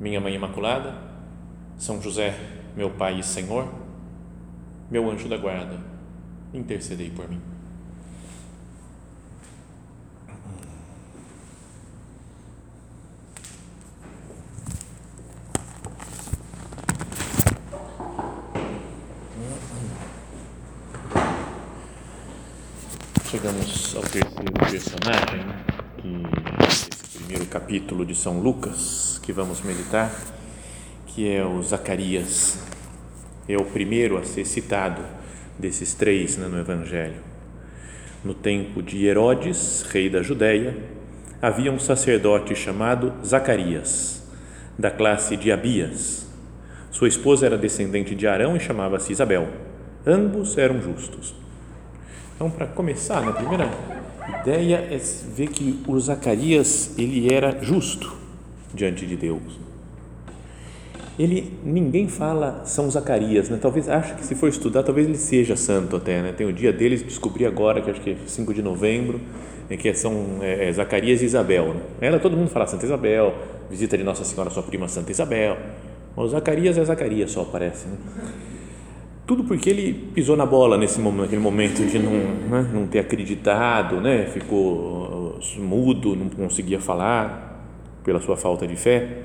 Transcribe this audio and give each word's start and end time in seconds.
minha 0.00 0.20
Mãe 0.20 0.34
Imaculada, 0.34 0.94
São 1.76 2.00
José, 2.00 2.34
meu 2.76 2.90
Pai 2.90 3.18
e 3.18 3.22
Senhor, 3.22 3.68
meu 4.90 5.10
anjo 5.10 5.28
da 5.28 5.36
guarda, 5.36 5.78
intercedei 6.54 7.10
por 7.10 7.28
mim. 7.28 7.40
Chegamos 23.30 23.94
ao 23.94 24.02
terceiro 24.02 24.52
personagem, 24.52 25.44
que 25.98 26.22
esse 26.22 26.37
primeiro 27.28 27.50
capítulo 27.50 28.06
de 28.06 28.14
São 28.14 28.40
Lucas, 28.40 29.20
que 29.22 29.34
vamos 29.34 29.60
meditar, 29.60 30.10
que 31.08 31.30
é 31.30 31.44
o 31.44 31.62
Zacarias. 31.62 32.58
É 33.46 33.54
o 33.54 33.66
primeiro 33.66 34.16
a 34.16 34.24
ser 34.24 34.46
citado 34.46 35.02
desses 35.58 35.92
três 35.92 36.38
né, 36.38 36.48
no 36.48 36.58
Evangelho. 36.58 37.20
No 38.24 38.32
tempo 38.32 38.82
de 38.82 39.04
Herodes, 39.04 39.84
rei 39.90 40.08
da 40.08 40.22
Judéia, 40.22 40.74
havia 41.42 41.70
um 41.70 41.78
sacerdote 41.78 42.54
chamado 42.54 43.12
Zacarias, 43.22 44.26
da 44.78 44.90
classe 44.90 45.36
de 45.36 45.52
Abias. 45.52 46.26
Sua 46.90 47.08
esposa 47.08 47.44
era 47.44 47.58
descendente 47.58 48.14
de 48.14 48.26
Arão 48.26 48.56
e 48.56 48.60
chamava-se 48.60 49.12
Isabel. 49.12 49.48
Ambos 50.06 50.56
eram 50.56 50.80
justos. 50.80 51.34
Então, 52.34 52.50
para 52.50 52.66
começar, 52.68 53.20
né, 53.20 53.28
a 53.28 53.34
primeira 53.34 53.68
ideia 54.40 54.76
é 54.76 54.98
ver 55.34 55.48
que 55.48 55.82
o 55.86 55.98
Zacarias 55.98 56.94
ele 56.98 57.32
era 57.32 57.62
justo 57.62 58.16
diante 58.74 59.06
de 59.06 59.16
Deus. 59.16 59.58
Ele, 61.18 61.52
ninguém 61.64 62.06
fala 62.06 62.62
São 62.64 62.88
Zacarias, 62.88 63.48
né? 63.48 63.58
Talvez 63.60 63.88
acho 63.88 64.14
que 64.14 64.24
se 64.24 64.36
for 64.36 64.48
estudar, 64.48 64.84
talvez 64.84 65.06
ele 65.06 65.16
seja 65.16 65.56
santo 65.56 65.96
até, 65.96 66.22
né? 66.22 66.32
Tem 66.32 66.46
o 66.46 66.52
dia 66.52 66.72
deles, 66.72 67.02
descobri 67.02 67.44
agora 67.44 67.82
que 67.82 67.90
acho 67.90 68.00
que 68.00 68.10
é 68.10 68.16
5 68.24 68.54
de 68.54 68.62
novembro, 68.62 69.20
que 69.76 69.92
são 69.94 70.38
é, 70.40 70.68
é, 70.68 70.72
Zacarias 70.72 71.20
e 71.20 71.24
Isabel. 71.24 71.74
Né? 71.74 71.80
Ela 72.00 72.20
todo 72.20 72.36
mundo 72.36 72.48
fala 72.48 72.66
Santa 72.68 72.86
Isabel, 72.86 73.34
visita 73.68 73.98
de 73.98 74.04
Nossa 74.04 74.24
Senhora, 74.24 74.48
sua 74.48 74.62
prima 74.62 74.86
Santa 74.86 75.10
Isabel. 75.10 75.56
Mas 76.16 76.30
Zacarias 76.30 76.78
é 76.78 76.84
Zacarias 76.84 77.32
só 77.32 77.44
parece, 77.44 77.88
né? 77.88 77.96
Tudo 79.28 79.44
porque 79.44 79.68
ele 79.68 79.92
pisou 80.14 80.38
na 80.38 80.46
bola 80.46 80.78
nesse 80.78 80.98
momento, 80.98 81.20
naquele 81.20 81.42
momento 81.42 81.84
de 81.84 81.98
não, 81.98 82.12
né? 82.12 82.70
não 82.72 82.86
ter 82.86 83.00
acreditado, 83.00 84.00
né? 84.00 84.24
Ficou 84.24 85.36
uh, 85.38 85.60
mudo, 85.60 86.16
não 86.16 86.30
conseguia 86.30 86.80
falar 86.80 87.62
pela 88.02 88.22
sua 88.22 88.38
falta 88.38 88.66
de 88.66 88.74
fé, 88.74 89.18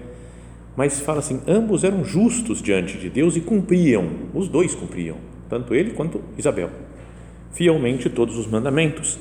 mas 0.76 1.00
fala 1.00 1.20
assim: 1.20 1.40
ambos 1.48 1.86
eram 1.86 2.04
justos 2.04 2.62
diante 2.62 2.98
de 2.98 3.09
Deus 3.09 3.38
e 3.38 3.40
cumpriam, 3.40 4.09
os 4.34 4.50
dois 4.50 4.76
cumpriam, 4.76 5.16
tanto 5.48 5.74
ele 5.74 5.92
quanto 5.92 6.22
Isabel, 6.38 6.70
fielmente 7.53 8.09
todos 8.09 8.38
os 8.38 8.46
mandamentos 8.46 9.18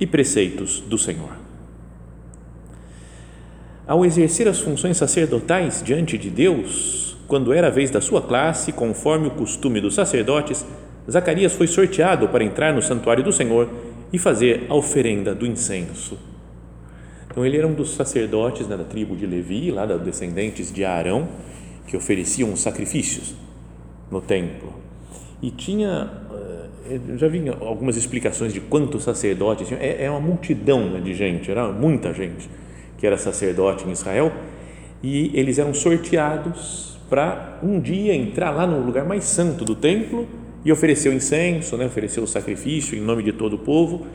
e 0.00 0.06
preceitos 0.06 0.80
do 0.80 0.96
Senhor. 0.96 1.36
Ao 3.86 4.02
exercer 4.02 4.48
as 4.48 4.60
funções 4.60 4.96
sacerdotais 4.96 5.82
diante 5.84 6.16
de 6.16 6.30
Deus, 6.30 7.15
quando 7.26 7.52
era 7.52 7.68
a 7.68 7.70
vez 7.70 7.90
da 7.90 8.00
sua 8.00 8.22
classe, 8.22 8.72
conforme 8.72 9.26
o 9.26 9.32
costume 9.32 9.80
dos 9.80 9.94
sacerdotes, 9.94 10.64
Zacarias 11.10 11.52
foi 11.52 11.66
sorteado 11.66 12.28
para 12.28 12.44
entrar 12.44 12.72
no 12.72 12.82
santuário 12.82 13.22
do 13.22 13.32
Senhor 13.32 13.68
e 14.12 14.18
fazer 14.18 14.66
a 14.68 14.74
oferenda 14.74 15.34
do 15.34 15.46
incenso. 15.46 16.18
Então 17.28 17.44
ele 17.44 17.56
era 17.56 17.66
um 17.66 17.74
dos 17.74 17.94
sacerdotes 17.94 18.66
né, 18.66 18.76
da 18.76 18.84
tribo 18.84 19.14
de 19.14 19.26
Levi, 19.26 19.70
lá 19.70 19.84
da 19.84 19.96
descendentes 19.96 20.72
de 20.72 20.84
Arão, 20.84 21.28
que 21.86 21.96
ofereciam 21.96 22.54
sacrifícios 22.56 23.34
no 24.10 24.20
templo. 24.20 24.72
E 25.42 25.50
tinha, 25.50 26.10
eh, 26.88 26.98
já 27.16 27.28
vi 27.28 27.42
algumas 27.60 27.96
explicações 27.96 28.52
de 28.52 28.60
quantos 28.60 29.04
sacerdotes 29.04 29.68
tinha. 29.68 29.78
É, 29.78 30.04
é 30.04 30.10
uma 30.10 30.20
multidão 30.20 30.88
né, 30.90 31.00
de 31.00 31.12
gente, 31.12 31.50
era 31.50 31.70
muita 31.70 32.12
gente 32.12 32.48
que 32.98 33.06
era 33.06 33.18
sacerdote 33.18 33.86
em 33.86 33.92
Israel. 33.92 34.32
E 35.02 35.30
eles 35.34 35.58
eram 35.58 35.74
sorteados 35.74 36.95
para 37.08 37.58
um 37.62 37.80
dia 37.80 38.14
entrar 38.14 38.50
lá 38.50 38.66
no 38.66 38.84
lugar 38.84 39.04
mais 39.04 39.24
santo 39.24 39.64
do 39.64 39.74
templo 39.74 40.26
e 40.64 40.72
oferecer 40.72 41.08
o 41.08 41.12
incenso, 41.12 41.76
né, 41.76 41.86
oferecer 41.86 42.20
o 42.20 42.26
sacrifício 42.26 42.98
em 42.98 43.00
nome 43.00 43.22
de 43.22 43.32
todo 43.32 43.54
o 43.54 43.58
povo 43.58 44.06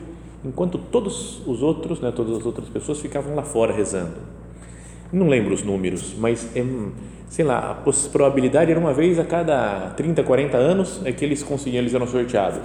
enquanto 0.44 0.78
todos 0.78 1.40
os 1.46 1.62
outros, 1.62 2.00
né, 2.00 2.12
todas 2.14 2.36
as 2.38 2.44
outras 2.44 2.68
pessoas 2.68 3.00
ficavam 3.00 3.34
lá 3.34 3.42
fora 3.42 3.72
rezando. 3.72 4.16
Não 5.12 5.28
lembro 5.28 5.54
os 5.54 5.62
números, 5.62 6.14
mas 6.18 6.48
é, 6.56 6.64
sei 7.28 7.44
lá, 7.44 7.70
a 7.70 7.92
probabilidade 8.08 8.70
era 8.70 8.80
uma 8.80 8.92
vez 8.92 9.18
a 9.18 9.24
cada 9.24 9.90
30, 9.90 10.22
40 10.22 10.56
anos 10.56 11.00
é 11.04 11.12
que 11.12 11.24
eles 11.24 11.42
conseguiam, 11.42 11.80
eles 11.80 11.94
eram 11.94 12.06
sorteados. 12.06 12.60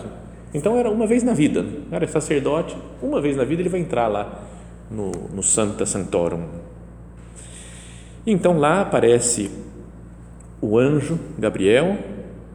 Então 0.54 0.78
era 0.78 0.90
uma 0.90 1.06
vez 1.06 1.24
na 1.24 1.34
vida, 1.34 1.66
era 1.92 2.08
sacerdote, 2.08 2.76
uma 3.02 3.20
vez 3.20 3.36
na 3.36 3.44
vida 3.44 3.62
ele 3.62 3.70
vai 3.70 3.82
entrar 3.82 4.08
lá 4.08 4.44
no, 4.90 5.12
no 5.34 5.44
Santa 5.44 5.86
Santorum. 5.86 6.46
Então 8.26 8.58
lá 8.58 8.82
aparece 8.82 9.52
o 10.62 10.78
anjo 10.78 11.20
Gabriel 11.38 11.98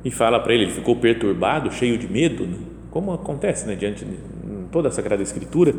e 0.04 0.10
fala 0.10 0.40
para 0.40 0.52
ele, 0.52 0.64
ele 0.64 0.72
ficou 0.72 0.96
perturbado, 0.96 1.70
cheio 1.70 1.96
de 1.96 2.10
medo, 2.10 2.46
né? 2.46 2.56
como 2.90 3.12
acontece 3.12 3.66
né, 3.66 3.74
diante 3.74 4.04
de 4.04 4.16
toda 4.70 4.88
a 4.88 4.90
Sagrada 4.92 5.22
Escritura 5.22 5.74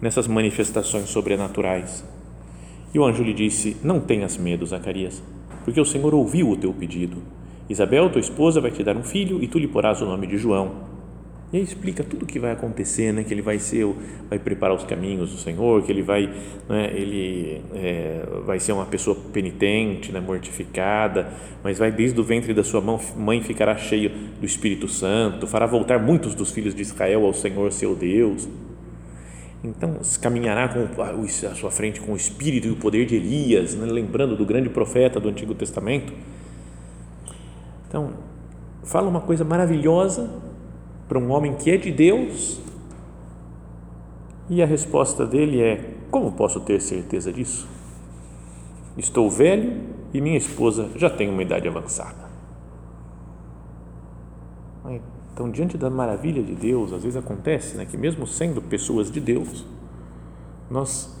nessas 0.00 0.26
manifestações 0.26 1.08
sobrenaturais. 1.08 2.04
E 2.92 2.98
o 2.98 3.04
anjo 3.04 3.22
lhe 3.22 3.32
disse: 3.32 3.76
Não 3.84 4.00
tenhas 4.00 4.36
medo, 4.36 4.66
Zacarias, 4.66 5.22
porque 5.64 5.80
o 5.80 5.84
Senhor 5.84 6.12
ouviu 6.14 6.50
o 6.50 6.56
teu 6.56 6.72
pedido. 6.72 7.18
Isabel, 7.68 8.10
tua 8.10 8.20
esposa, 8.20 8.60
vai 8.60 8.72
te 8.72 8.82
dar 8.82 8.96
um 8.96 9.04
filho 9.04 9.42
e 9.42 9.46
tu 9.46 9.58
lhe 9.58 9.68
porás 9.68 10.02
o 10.02 10.06
nome 10.06 10.26
de 10.26 10.36
João. 10.36 10.72
E 11.52 11.56
aí 11.56 11.62
explica 11.64 12.04
tudo 12.04 12.22
o 12.22 12.26
que 12.26 12.38
vai 12.38 12.52
acontecer, 12.52 13.12
né? 13.12 13.24
Que 13.24 13.34
ele 13.34 13.42
vai 13.42 13.58
ser, 13.58 13.84
vai 14.28 14.38
preparar 14.38 14.76
os 14.76 14.84
caminhos 14.84 15.32
do 15.32 15.36
Senhor, 15.36 15.82
que 15.82 15.90
ele 15.90 16.02
vai, 16.02 16.32
né? 16.68 16.92
Ele 16.94 17.60
é, 17.74 18.24
vai 18.46 18.60
ser 18.60 18.70
uma 18.70 18.86
pessoa 18.86 19.16
penitente, 19.32 20.12
né? 20.12 20.20
Mortificada, 20.20 21.32
mas 21.64 21.76
vai 21.76 21.90
desde 21.90 22.20
o 22.20 22.22
ventre 22.22 22.54
da 22.54 22.62
sua 22.62 22.80
mãe 23.16 23.42
ficará 23.42 23.76
cheio 23.76 24.10
do 24.38 24.46
Espírito 24.46 24.86
Santo, 24.86 25.44
fará 25.48 25.66
voltar 25.66 25.98
muitos 25.98 26.36
dos 26.36 26.52
filhos 26.52 26.72
de 26.72 26.82
Israel 26.82 27.26
ao 27.26 27.34
Senhor 27.34 27.72
seu 27.72 27.96
Deus. 27.96 28.48
Então 29.62 29.98
caminhará 30.22 30.68
com 30.68 31.02
a 31.02 31.54
sua 31.54 31.70
frente 31.70 32.00
com 32.00 32.12
o 32.12 32.16
espírito 32.16 32.68
e 32.68 32.70
o 32.70 32.76
poder 32.76 33.06
de 33.06 33.16
Elias, 33.16 33.74
né? 33.74 33.86
lembrando 33.90 34.36
do 34.36 34.46
grande 34.46 34.68
profeta 34.70 35.18
do 35.18 35.28
Antigo 35.28 35.54
Testamento. 35.54 36.12
Então 37.88 38.12
fala 38.84 39.08
uma 39.08 39.20
coisa 39.20 39.44
maravilhosa 39.44 40.30
para 41.10 41.18
um 41.18 41.32
homem 41.32 41.54
que 41.54 41.68
é 41.72 41.76
de 41.76 41.90
Deus? 41.90 42.60
E 44.48 44.62
a 44.62 44.66
resposta 44.66 45.26
dele 45.26 45.60
é: 45.60 45.94
Como 46.08 46.30
posso 46.30 46.60
ter 46.60 46.80
certeza 46.80 47.32
disso? 47.32 47.68
Estou 48.96 49.28
velho 49.28 49.82
e 50.14 50.20
minha 50.20 50.38
esposa 50.38 50.88
já 50.94 51.10
tem 51.10 51.28
uma 51.28 51.42
idade 51.42 51.66
avançada. 51.66 52.30
Então, 55.32 55.50
diante 55.50 55.76
da 55.76 55.90
maravilha 55.90 56.42
de 56.42 56.54
Deus, 56.54 56.92
às 56.92 57.02
vezes 57.02 57.16
acontece 57.16 57.76
né, 57.76 57.86
que, 57.86 57.96
mesmo 57.96 58.26
sendo 58.26 58.60
pessoas 58.60 59.10
de 59.10 59.20
Deus, 59.20 59.64
nós 60.70 61.16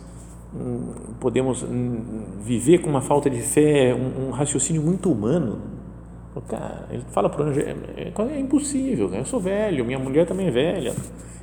hum, 0.54 0.92
podemos 1.18 1.62
hum, 1.62 2.02
viver 2.42 2.78
com 2.78 2.90
uma 2.90 3.00
falta 3.00 3.30
de 3.30 3.40
fé, 3.40 3.94
um, 3.94 4.28
um 4.28 4.30
raciocínio 4.30 4.82
muito 4.82 5.10
humano 5.10 5.79
Cara, 6.48 6.86
ele 6.90 7.02
fala 7.10 7.28
para 7.28 7.42
o 7.42 7.48
anjo, 7.48 7.60
é, 7.60 7.74
é, 7.96 8.12
é, 8.12 8.40
impossível, 8.40 9.08
né? 9.08 9.20
eu 9.20 9.24
sou 9.24 9.40
velho, 9.40 9.84
minha 9.84 9.98
mulher 9.98 10.26
também 10.26 10.48
é 10.48 10.50
velha. 10.50 10.94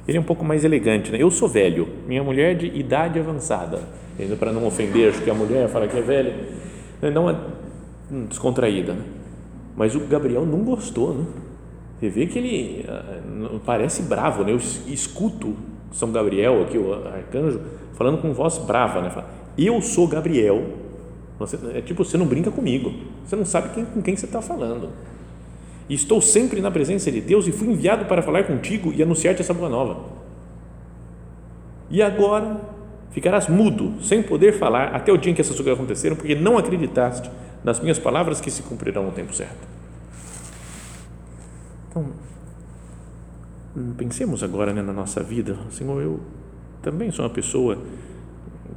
Ele 0.08 0.18
é 0.18 0.22
um 0.22 0.24
pouco 0.24 0.46
mais 0.46 0.64
elegante, 0.64 1.12
né? 1.12 1.22
Eu 1.22 1.30
sou 1.30 1.50
velho, 1.50 1.88
minha 2.08 2.24
mulher 2.24 2.52
é 2.52 2.54
de 2.54 2.68
idade 2.68 3.20
avançada. 3.20 3.82
Para 4.40 4.52
não 4.52 4.66
ofender, 4.66 5.10
acho 5.10 5.22
que 5.22 5.30
a 5.30 5.34
mulher 5.34 5.68
fala 5.68 5.88
que 5.88 5.98
é 5.98 6.02
velha, 6.02 6.34
né? 7.02 7.10
não 7.10 7.30
é 7.30 7.36
hum, 8.12 8.26
descontraída. 8.26 8.94
Né? 8.94 9.02
Mas 9.76 9.96
o 9.96 10.00
Gabriel 10.00 10.46
não 10.46 10.64
gostou, 10.64 11.14
né? 11.14 11.26
Você 12.00 12.10
vê 12.10 12.26
que 12.26 12.40
ele 12.40 12.86
ah, 12.88 13.60
parece 13.66 14.04
bravo, 14.04 14.44
né? 14.44 14.52
Eu 14.54 14.58
escuto 14.88 15.56
São 15.92 16.12
Gabriel 16.12 16.64
aqui, 16.64 16.78
o 16.78 16.94
arcanjo, 16.94 17.60
falando 17.94 18.22
com 18.22 18.34
voz 18.34 18.58
brava, 18.60 19.02
né? 19.02 19.10
Fala, 19.10 19.30
eu 19.58 19.82
sou 19.82 20.08
Gabriel 20.08 20.64
Você, 21.40 21.58
é 21.74 21.82
tipo, 21.82 22.06
você 22.06 22.18
não 22.18 22.26
brinca 22.26 22.50
comigo, 22.52 22.94
você 23.28 23.36
não 23.36 23.46
sabe 23.46 23.74
quem, 23.74 23.86
com 23.86 24.02
quem 24.02 24.16
você 24.16 24.26
está 24.26 24.42
falando. 24.42 24.90
E 25.90 25.94
estou 25.94 26.22
sempre 26.22 26.62
na 26.62 26.72
presença 26.72 27.12
de 27.12 27.20
Deus 27.20 27.46
e 27.46 27.52
fui 27.52 27.68
enviado 27.68 28.06
para 28.06 28.22
falar 28.22 28.46
contigo 28.46 28.94
e 28.94 29.04
anunciar-te 29.04 29.42
essa 29.42 29.54
boa 29.54 29.70
nova. 29.70 30.06
E 31.90 32.02
agora 32.02 32.62
ficarás 33.12 33.48
mudo, 33.48 34.02
sem 34.02 34.24
poder 34.24 34.54
falar, 34.54 34.96
até 34.96 35.12
o 35.12 35.18
dia 35.18 35.32
em 35.32 35.36
que 35.36 35.42
essas 35.42 35.56
coisas 35.56 35.74
aconteceram, 35.74 36.16
porque 36.16 36.36
não 36.36 36.58
acreditaste 36.58 37.30
nas 37.64 37.80
minhas 37.80 38.00
palavras 38.00 38.40
que 38.40 38.50
se 38.50 38.64
cumprirão 38.64 39.04
no 39.04 39.12
tempo 39.12 39.34
certo. 39.34 39.68
Então, 41.90 42.06
pensemos 43.98 44.42
agora 44.42 44.72
né, 44.72 44.82
na 44.82 44.94
nossa 44.94 45.22
vida. 45.22 45.58
Senhor, 45.72 46.02
eu 46.02 46.20
também 46.82 47.12
sou 47.12 47.26
uma 47.26 47.32
pessoa 47.32 47.78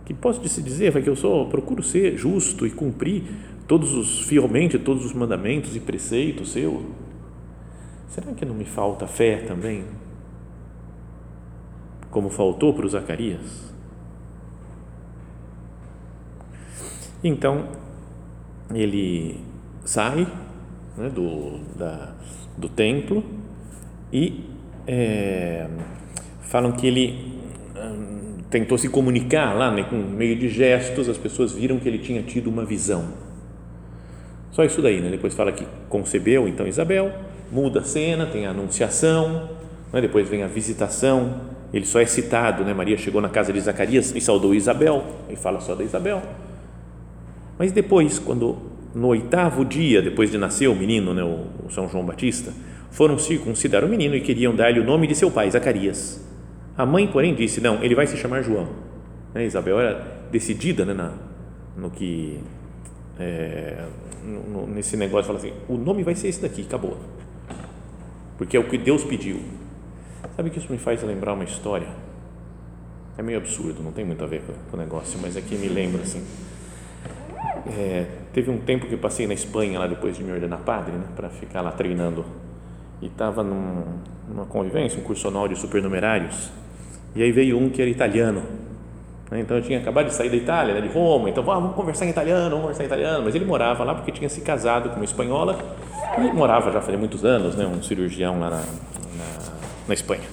que 0.05 0.15
posso 0.15 0.47
se 0.49 0.63
dizer 0.63 0.93
que 1.03 1.09
eu 1.09 1.15
sou, 1.15 1.47
procuro 1.47 1.83
ser 1.83 2.17
justo 2.17 2.67
e 2.67 2.71
cumprir 2.71 3.25
todos 3.71 3.95
os 3.95 4.23
fielmente 4.23 4.81
todos 4.81 5.05
os 5.05 5.13
mandamentos 5.13 5.77
e 5.77 5.81
preceitos 5.81 6.51
seu. 6.51 6.87
Será 8.09 8.33
que 8.33 8.45
não 8.45 8.53
me 8.53 8.65
falta 8.65 9.07
fé 9.07 9.45
também? 9.47 9.85
Como 12.11 12.31
faltou 12.31 12.75
para 12.75 12.85
o 12.85 12.89
Zacarias? 12.89 13.73
Então 17.23 17.69
ele 18.75 19.39
sai 19.85 20.27
né, 20.97 21.09
do, 21.09 21.61
da, 21.77 22.13
do 22.59 22.69
templo 22.69 23.23
e 24.13 24.51
é, 24.85 25.71
falam 26.41 26.73
que 26.73 26.89
ele 26.89 27.41
hum, 27.77 28.39
tentou 28.51 28.77
se 28.77 28.89
comunicar 28.89 29.57
lá, 29.57 29.71
né, 29.71 29.85
com 29.85 29.95
meio 29.95 30.37
de 30.37 30.49
gestos, 30.49 31.09
as 31.09 31.17
pessoas 31.17 31.53
viram 31.53 31.79
que 31.79 31.89
ele 31.89 31.99
tinha 31.99 32.21
tido 32.21 32.51
uma 32.51 32.65
visão. 32.65 33.30
Só 34.53 34.65
isso 34.65 34.83
daí, 34.83 35.01
né? 35.01 35.11
Depois 35.11 35.35
fala 35.35 35.53
que 35.53 35.67
concebeu 35.89 36.49
então 36.49 36.67
Isabel, 36.67 37.13
muda 37.51 37.81
a 37.81 37.85
cena, 37.85 38.27
tem 38.27 38.47
a 38.47 38.51
anunciação, 38.51 39.49
né? 39.93 40.01
depois 40.01 40.29
vem 40.29 40.43
a 40.43 40.47
visitação, 40.47 41.41
ele 41.73 41.87
só 41.87 42.01
é 42.01 42.07
citado, 42.07 42.65
né? 42.65 42.75
Maria 42.75 42.97
chegou 42.97 43.21
na 43.21 43.29
casa 43.29 43.53
de 43.53 43.61
Zacarias 43.61 44.15
e 44.15 44.21
saudou 44.21 44.55
Isabel, 44.55 45.05
e 45.29 45.37
fala 45.37 45.61
só 45.61 45.75
da 45.75 45.85
Isabel. 45.85 46.23
Mas 47.59 47.73
depois, 47.73 48.19
quando 48.19 48.57
no 48.95 49.09
oitavo 49.09 49.65
dia 49.65 50.03
depois 50.03 50.31
de 50.31 50.39
nascer 50.39 50.67
o 50.67 50.75
menino, 50.75 51.15
né, 51.15 51.23
o 51.23 51.71
São 51.71 51.89
João 51.89 52.05
Batista, 52.05 52.53
foram 52.91 53.19
circuncidar 53.19 53.85
o 53.85 53.89
menino 53.89 54.17
e 54.17 54.21
queriam 54.21 54.55
dar-lhe 54.55 54.81
o 54.81 54.85
nome 54.85 55.07
de 55.07 55.15
seu 55.15 55.31
pai, 55.31 55.51
Zacarias. 55.51 56.27
A 56.77 56.85
mãe, 56.85 57.07
porém, 57.07 57.35
disse: 57.35 57.61
Não, 57.61 57.83
ele 57.83 57.95
vai 57.95 58.07
se 58.07 58.17
chamar 58.17 58.43
João. 58.43 58.69
Né, 59.35 59.45
Isabel 59.45 59.79
era 59.79 60.27
decidida 60.31 60.85
né, 60.85 60.95
na, 60.95 61.13
no 61.77 61.91
que. 61.91 62.41
É, 63.21 63.85
nesse 64.69 64.97
negócio, 64.97 65.27
fala 65.27 65.39
assim: 65.39 65.53
o 65.69 65.77
nome 65.77 66.03
vai 66.03 66.15
ser 66.15 66.29
esse 66.29 66.41
daqui, 66.41 66.63
acabou. 66.63 66.97
Porque 68.39 68.57
é 68.57 68.61
o 68.61 68.65
que 68.65 68.79
Deus 68.79 69.05
pediu. 69.05 69.41
Sabe 70.35 70.49
que 70.49 70.59
isso 70.59 70.73
me 70.73 70.79
faz 70.79 71.03
lembrar 71.03 71.35
uma 71.35 71.45
história? 71.45 71.89
É 73.19 73.23
meio 73.23 73.39
absurdo, 73.39 73.83
não 73.83 73.93
tem 73.93 74.05
muito 74.05 74.25
a 74.25 74.27
ver 74.27 74.43
com 74.71 74.77
o 74.77 74.81
negócio, 74.81 75.19
mas 75.21 75.37
é 75.37 75.43
que 75.43 75.55
me 75.55 75.69
lembra 75.69 76.01
assim. 76.01 76.25
É, 77.67 78.07
teve 78.33 78.51
um 78.51 78.59
tempo 78.59 78.87
que 78.87 78.95
eu 78.95 78.99
passei 78.99 79.27
na 79.27 79.35
Espanha 79.35 79.79
lá 79.79 79.87
depois 79.87 80.17
de 80.17 80.25
me 80.25 80.33
ordenar 80.33 80.61
padre, 80.61 80.93
né, 80.93 81.05
para 81.15 81.29
ficar 81.29 81.61
lá 81.61 81.71
treinando 81.71 82.25
e 83.03 83.07
estava 83.07 83.43
num, 83.43 83.85
numa 84.29 84.47
convivência, 84.47 84.99
um 84.99 85.03
curso 85.03 85.29
anual 85.29 85.47
de 85.49 85.57
supernumerários, 85.57 86.51
e 87.15 87.23
aí 87.23 87.33
veio 87.33 87.59
um 87.59 87.69
que 87.69 87.83
era 87.83 87.91
italiano? 87.91 88.43
Então 89.39 89.57
eu 89.57 89.63
tinha 89.63 89.79
acabado 89.79 90.07
de 90.07 90.15
sair 90.15 90.29
da 90.29 90.37
Itália, 90.37 90.75
né, 90.75 90.81
de 90.81 90.89
Roma, 90.89 91.31
então 91.31 91.49
ah, 91.51 91.55
vamos 91.55 91.77
conversar 91.77 92.05
em 92.05 92.11
italiano, 92.11 92.51
vamos 92.51 92.63
conversar 92.63 92.83
em 92.83 92.87
italiano, 92.87 93.25
mas 93.25 93.35
ele 93.35 93.45
morava 93.45 93.85
lá 93.85 93.95
porque 93.95 94.11
tinha 94.11 94.29
se 94.29 94.41
casado 94.41 94.91
com 94.91 94.97
uma 94.97 95.05
espanhola 95.05 95.57
e 96.19 96.33
morava 96.33 96.73
já 96.73 96.81
fazia 96.81 96.99
muitos 96.99 97.25
anos, 97.25 97.55
né, 97.55 97.65
um 97.65 97.81
cirurgião 97.81 98.41
lá 98.41 98.51
na, 98.51 98.57
na, 98.57 99.53
na 99.87 99.95
Espanha. 99.95 100.25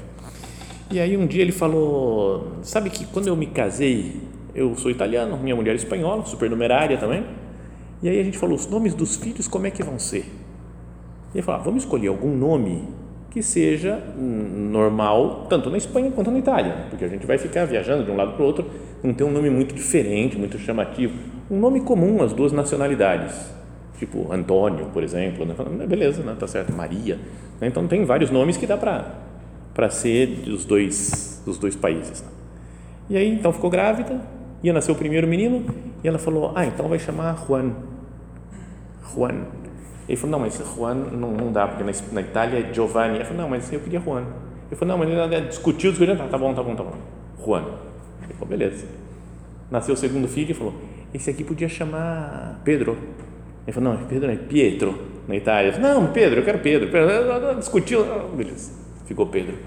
E 0.90 1.00
aí 1.00 1.16
um 1.16 1.28
dia 1.28 1.44
ele 1.44 1.52
falou, 1.52 2.54
sabe 2.64 2.90
que 2.90 3.06
quando 3.06 3.28
eu 3.28 3.36
me 3.36 3.46
casei, 3.46 4.20
eu 4.56 4.76
sou 4.76 4.90
italiano, 4.90 5.38
minha 5.38 5.56
mulher 5.56 5.74
é 5.74 5.76
espanhola, 5.76 6.26
supernumerária 6.26 6.98
também, 6.98 7.24
e 8.02 8.10
aí 8.10 8.20
a 8.20 8.24
gente 8.24 8.38
falou, 8.38 8.56
os 8.56 8.66
nomes 8.66 8.96
dos 8.96 9.16
filhos 9.16 9.48
como 9.48 9.68
é 9.68 9.72
que 9.72 9.84
vão 9.84 10.00
ser? 10.00 10.26
E 11.34 11.38
ele 11.38 11.44
falou, 11.44 11.62
ah, 11.62 11.64
vamos 11.64 11.84
escolher 11.84 12.08
algum 12.08 12.36
nome 12.36 12.88
que 13.38 13.44
seja 13.44 14.02
normal, 14.18 15.46
tanto 15.48 15.70
na 15.70 15.78
Espanha 15.78 16.10
quanto 16.10 16.32
na 16.32 16.40
Itália, 16.40 16.88
porque 16.90 17.06
a 17.06 17.08
gente 17.08 17.24
vai 17.28 17.38
ficar 17.38 17.66
viajando 17.66 18.04
de 18.04 18.10
um 18.10 18.16
lado 18.16 18.34
para 18.34 18.42
o 18.42 18.46
outro, 18.48 18.66
não 19.04 19.14
tem 19.14 19.28
um 19.28 19.30
nome 19.30 19.48
muito 19.48 19.76
diferente, 19.76 20.36
muito 20.36 20.58
chamativo, 20.58 21.14
um 21.52 21.60
nome 21.60 21.82
comum 21.82 22.24
às 22.24 22.34
duas 22.34 22.52
nacionalidades, 22.52 23.36
tipo 24.00 24.34
Antônio, 24.34 24.88
por 24.88 25.04
exemplo, 25.04 25.46
né? 25.46 25.86
beleza, 25.86 26.24
né? 26.24 26.36
tá 26.40 26.48
certo, 26.48 26.74
Maria, 26.74 27.20
né? 27.62 27.68
então 27.68 27.88
tem 27.88 28.04
vários 28.06 28.32
nomes 28.32 28.58
que 28.58 28.66
dá 28.66 28.76
para 28.76 29.28
para 29.72 29.92
ser 29.92 30.26
dos 30.26 30.66
dois 30.66 31.44
dos 31.46 31.60
dois 31.60 31.76
países. 31.76 32.26
E 33.08 33.16
aí 33.16 33.32
então 33.32 33.54
ficou 33.54 33.70
grávida, 33.70 34.20
ia 34.64 34.74
nascer 34.74 34.92
o 34.92 34.96
primeiro 34.96 35.28
menino 35.28 35.64
e 36.04 36.08
ela 36.08 36.18
falou, 36.18 36.54
ah, 36.56 36.66
então 36.66 36.88
vai 36.88 36.98
chamar 36.98 37.46
Juan, 37.48 37.74
Juan 39.14 39.46
ele 40.08 40.16
falou, 40.16 40.32
não, 40.32 40.40
mas 40.40 40.58
Juan 40.76 40.94
não, 40.94 41.32
não 41.32 41.52
dá, 41.52 41.68
porque 41.68 41.84
na, 41.84 41.92
na 42.14 42.22
Itália 42.22 42.60
é 42.60 42.74
Giovanni. 42.74 43.16
Ele 43.16 43.26
falou, 43.26 43.42
não, 43.44 43.50
mas 43.50 43.72
eu 43.72 43.80
queria 43.80 44.00
Juan. 44.00 44.24
Ele 44.68 44.76
falou, 44.76 44.98
não, 44.98 45.06
mas 45.06 45.10
ele 45.10 45.48
discutiu, 45.48 45.92
discutiu, 45.92 46.18
tá, 46.18 46.28
tá 46.28 46.38
bom, 46.38 46.54
tá 46.54 46.64
bom, 46.64 46.76
tá 46.76 46.84
bom. 46.84 46.94
Juan. 47.44 47.66
Ele 48.24 48.34
falou, 48.34 48.48
beleza. 48.48 48.86
Nasceu 49.70 49.94
o 49.94 49.98
segundo 49.98 50.28
filho 50.28 50.52
e 50.52 50.54
falou, 50.54 50.74
esse 51.14 51.30
aqui 51.30 51.44
podia 51.44 51.68
chamar 51.68 52.62
Pedro. 52.64 52.98
Ele 53.66 53.74
falou, 53.74 53.94
não, 53.94 54.06
Pedro 54.06 54.32
é 54.32 54.36
Pietro, 54.38 54.98
na 55.28 55.36
Itália. 55.36 55.74
Falei, 55.74 55.92
não, 55.92 56.08
Pedro, 56.08 56.40
eu 56.40 56.46
quero 56.46 56.60
Pedro. 56.60 56.90
Pedro 56.90 57.56
discutiu, 57.56 58.06
beleza. 58.36 58.72
Ficou 59.06 59.26
Pedro. 59.28 59.58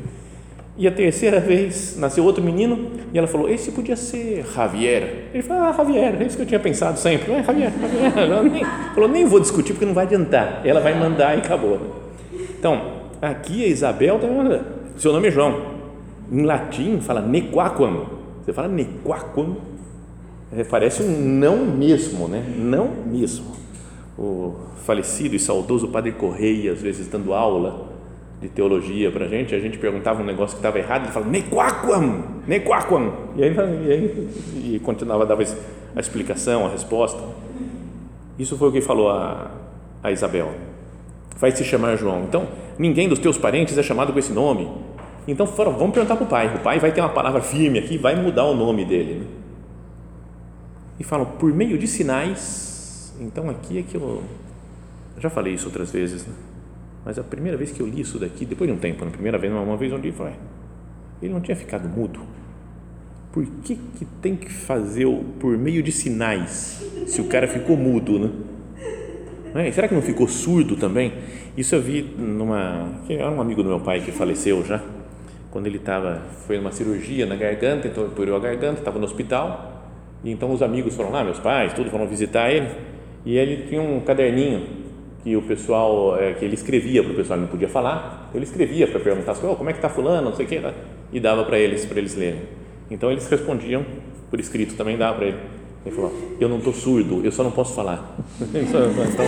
E 0.81 0.89
a 0.89 0.91
terceira 0.91 1.39
vez 1.39 1.95
nasceu 1.99 2.25
outro 2.25 2.43
menino 2.43 2.91
e 3.13 3.19
ela 3.19 3.27
falou: 3.27 3.51
Esse 3.51 3.71
podia 3.71 3.95
ser 3.95 4.47
Javier. 4.47 5.27
Ele 5.35 5.43
falou: 5.43 5.65
Ah, 5.65 5.73
Javier, 5.77 6.17
é 6.19 6.25
isso 6.25 6.37
que 6.37 6.43
eu 6.43 6.47
tinha 6.47 6.59
pensado 6.59 6.99
sempre. 6.99 7.31
É, 7.31 7.43
Javier, 7.45 7.71
Javier. 7.79 8.17
Ela 8.17 8.43
nem, 8.43 8.65
falou: 8.95 9.07
Nem 9.07 9.27
vou 9.27 9.39
discutir 9.39 9.75
porque 9.75 9.85
não 9.85 9.93
vai 9.93 10.07
adiantar. 10.07 10.63
Ela 10.65 10.81
vai 10.81 10.99
mandar 10.99 11.37
e 11.37 11.41
acabou. 11.41 11.79
Né? 11.79 11.87
Então, 12.59 12.81
aqui 13.21 13.63
a 13.63 13.69
Isabel 13.69 14.19
uma, 14.23 14.65
Seu 14.97 15.13
nome 15.13 15.29
é 15.29 15.31
João. 15.31 15.61
Em 16.33 16.45
latim 16.45 16.99
fala 17.03 17.21
nequaquam. 17.21 18.07
Você 18.43 18.55
fala 18.55 18.69
nequaquam, 18.69 19.57
é, 20.51 20.65
parece 20.65 21.03
um 21.03 21.11
não 21.11 21.59
mesmo, 21.59 22.27
né? 22.27 22.43
Não 22.57 22.89
mesmo. 23.05 23.55
O 24.19 24.55
falecido 24.87 25.37
e 25.37 25.39
saudoso 25.39 25.89
Padre 25.89 26.13
Correia, 26.13 26.73
às 26.73 26.81
vezes 26.81 27.07
dando 27.07 27.35
aula 27.35 27.90
de 28.41 28.49
teologia 28.49 29.11
para 29.11 29.27
a 29.27 29.29
gente, 29.29 29.55
a 29.55 29.59
gente 29.59 29.77
perguntava 29.79 30.23
um 30.23 30.25
negócio 30.25 30.57
que 30.57 30.61
estava 30.61 30.79
errado, 30.79 31.05
ele 31.05 31.13
falava, 31.13 31.31
nequaquam, 31.31 32.23
nequaquam, 32.47 33.13
e 33.37 33.45
aí, 33.45 33.55
e, 33.55 33.93
aí, 33.93 34.29
e 34.75 34.81
continuava, 34.81 35.27
dava 35.27 35.43
a 35.43 36.01
explicação, 36.01 36.67
a 36.67 36.71
resposta. 36.71 37.23
Isso 38.39 38.57
foi 38.57 38.69
o 38.71 38.73
que 38.73 38.81
falou 38.81 39.11
a, 39.11 39.51
a 40.03 40.11
Isabel. 40.11 40.55
Vai 41.37 41.51
se 41.51 41.63
chamar 41.63 41.97
João. 41.97 42.25
Então, 42.25 42.49
ninguém 42.79 43.09
dos 43.09 43.19
teus 43.19 43.37
parentes 43.37 43.77
é 43.77 43.83
chamado 43.83 44.13
com 44.13 44.19
esse 44.19 44.33
nome. 44.33 44.71
Então, 45.29 45.47
foram, 45.47 45.73
vamos 45.73 45.93
perguntar 45.93 46.17
para 46.17 46.25
o 46.25 46.29
pai. 46.29 46.55
O 46.55 46.61
pai 46.61 46.79
vai 46.79 46.93
ter 46.93 47.03
uma 47.03 47.11
palavra 47.11 47.43
firme 47.43 47.79
aqui, 47.79 47.99
vai 47.99 48.17
mudar 48.17 48.45
o 48.45 48.55
nome 48.55 48.87
dele. 48.87 49.21
Né? 49.21 49.27
E 50.99 51.05
falam, 51.05 51.27
por 51.27 51.53
meio 51.53 51.77
de 51.77 51.87
sinais. 51.87 53.15
Então, 53.21 53.51
aqui 53.51 53.79
é 53.79 53.83
que 53.83 53.95
eu. 53.95 54.23
eu 55.17 55.21
já 55.21 55.29
falei 55.29 55.53
isso 55.53 55.67
outras 55.67 55.91
vezes, 55.91 56.27
né? 56.27 56.33
Mas 57.05 57.19
a 57.19 57.23
primeira 57.23 57.57
vez 57.57 57.73
que 57.73 57.81
eu 57.81 57.87
li 57.87 58.01
isso 58.01 58.19
daqui, 58.19 58.45
depois 58.45 58.69
de 58.69 58.77
um 58.77 58.79
tempo, 58.79 59.05
na 59.05 59.11
primeira 59.11 59.39
vez, 59.39 59.53
uma 59.53 59.77
vez 59.77 59.91
eu 59.91 59.99
li, 59.99 60.13
falei, 60.13 60.35
ele 61.23 61.33
não 61.33 61.41
tinha 61.41 61.57
ficado 61.57 61.89
mudo. 61.89 62.21
Por 63.33 63.47
que, 63.63 63.77
que 63.77 64.05
tem 64.21 64.37
que 64.37 64.51
fazer 64.51 65.07
por 65.39 65.57
meio 65.57 65.83
de 65.83 65.93
sinais 65.93 66.85
se 67.07 67.21
o 67.21 67.25
cara 67.25 67.47
ficou 67.47 67.77
mudo, 67.77 68.19
né? 68.19 68.31
É? 69.55 69.71
Será 69.73 69.89
que 69.89 69.95
não 69.95 70.03
ficou 70.03 70.29
surdo 70.29 70.77
também? 70.77 71.13
Isso 71.57 71.75
eu 71.75 71.83
vi 71.83 72.03
numa. 72.03 73.01
Era 73.09 73.31
um 73.31 73.41
amigo 73.41 73.63
do 73.63 73.69
meu 73.69 73.81
pai 73.81 74.01
que 74.01 74.13
faleceu 74.13 74.65
já, 74.65 74.81
quando 75.51 75.67
ele 75.67 75.77
estava. 75.77 76.23
Foi 76.47 76.57
numa 76.57 76.71
cirurgia 76.71 77.27
na 77.27 77.35
garganta, 77.35 77.89
então 77.89 78.09
ele 78.17 78.35
a 78.35 78.39
garganta, 78.39 78.81
estava 78.81 78.99
no 78.99 79.05
hospital, 79.05 79.93
e 80.23 80.31
então 80.31 80.53
os 80.53 80.63
amigos 80.63 80.95
foram 80.95 81.11
lá, 81.11 81.25
meus 81.25 81.41
pais, 81.41 81.73
tudo, 81.73 81.91
foram 81.91 82.07
visitar 82.07 82.51
ele, 82.51 82.69
e 83.25 83.37
ele 83.37 83.67
tinha 83.69 83.83
um 83.83 84.01
caderninho 84.01 84.80
que 85.23 85.37
o 85.37 85.43
pessoal, 85.43 86.19
é, 86.19 86.33
que 86.33 86.45
ele 86.45 86.55
escrevia 86.55 87.03
para 87.03 87.13
o 87.13 87.15
pessoal, 87.15 87.39
ele 87.39 87.47
não 87.47 87.51
podia 87.51 87.69
falar, 87.69 88.27
então 88.29 88.39
ele 88.39 88.45
escrevia 88.45 88.87
para 88.87 89.01
perguntar 89.01 89.37
oh, 89.43 89.57
como 89.57 89.69
é 89.69 89.73
que 89.73 89.79
está 89.79 89.89
fulano, 89.89 90.31
não 90.31 90.37
sei 90.37 90.47
o 90.47 90.49
que, 90.49 90.59
né? 90.59 90.73
e 91.13 91.21
dava 91.21 91.45
para 91.45 91.59
eles, 91.59 91.85
para 91.85 91.99
eles 91.99 92.15
lerem. 92.15 92.43
Então 92.91 93.11
eles 93.11 93.29
respondiam 93.29 93.85
por 94.31 94.41
escrito, 94.41 94.75
também 94.75 94.97
dava 94.97 95.19
para 95.19 95.27
ele. 95.27 95.39
Ele 95.85 95.95
falou, 95.95 96.13
eu 96.39 96.49
não 96.49 96.59
estou 96.59 96.75
surdo, 96.75 97.25
eu 97.25 97.33
só 97.33 97.43
não 97.43 97.51
posso 97.51 97.75
falar. 97.75 98.17
então, 98.55 98.91
então, 98.91 99.25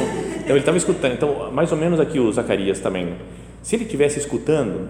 ele 0.49 0.59
estava 0.59 0.77
escutando, 0.77 1.13
então 1.15 1.51
mais 1.51 1.73
ou 1.73 1.79
menos 1.79 1.99
aqui 1.99 2.21
o 2.21 2.31
Zacarias 2.31 2.79
também, 2.79 3.15
se 3.63 3.77
ele 3.77 3.85
estivesse 3.85 4.19
escutando, 4.19 4.89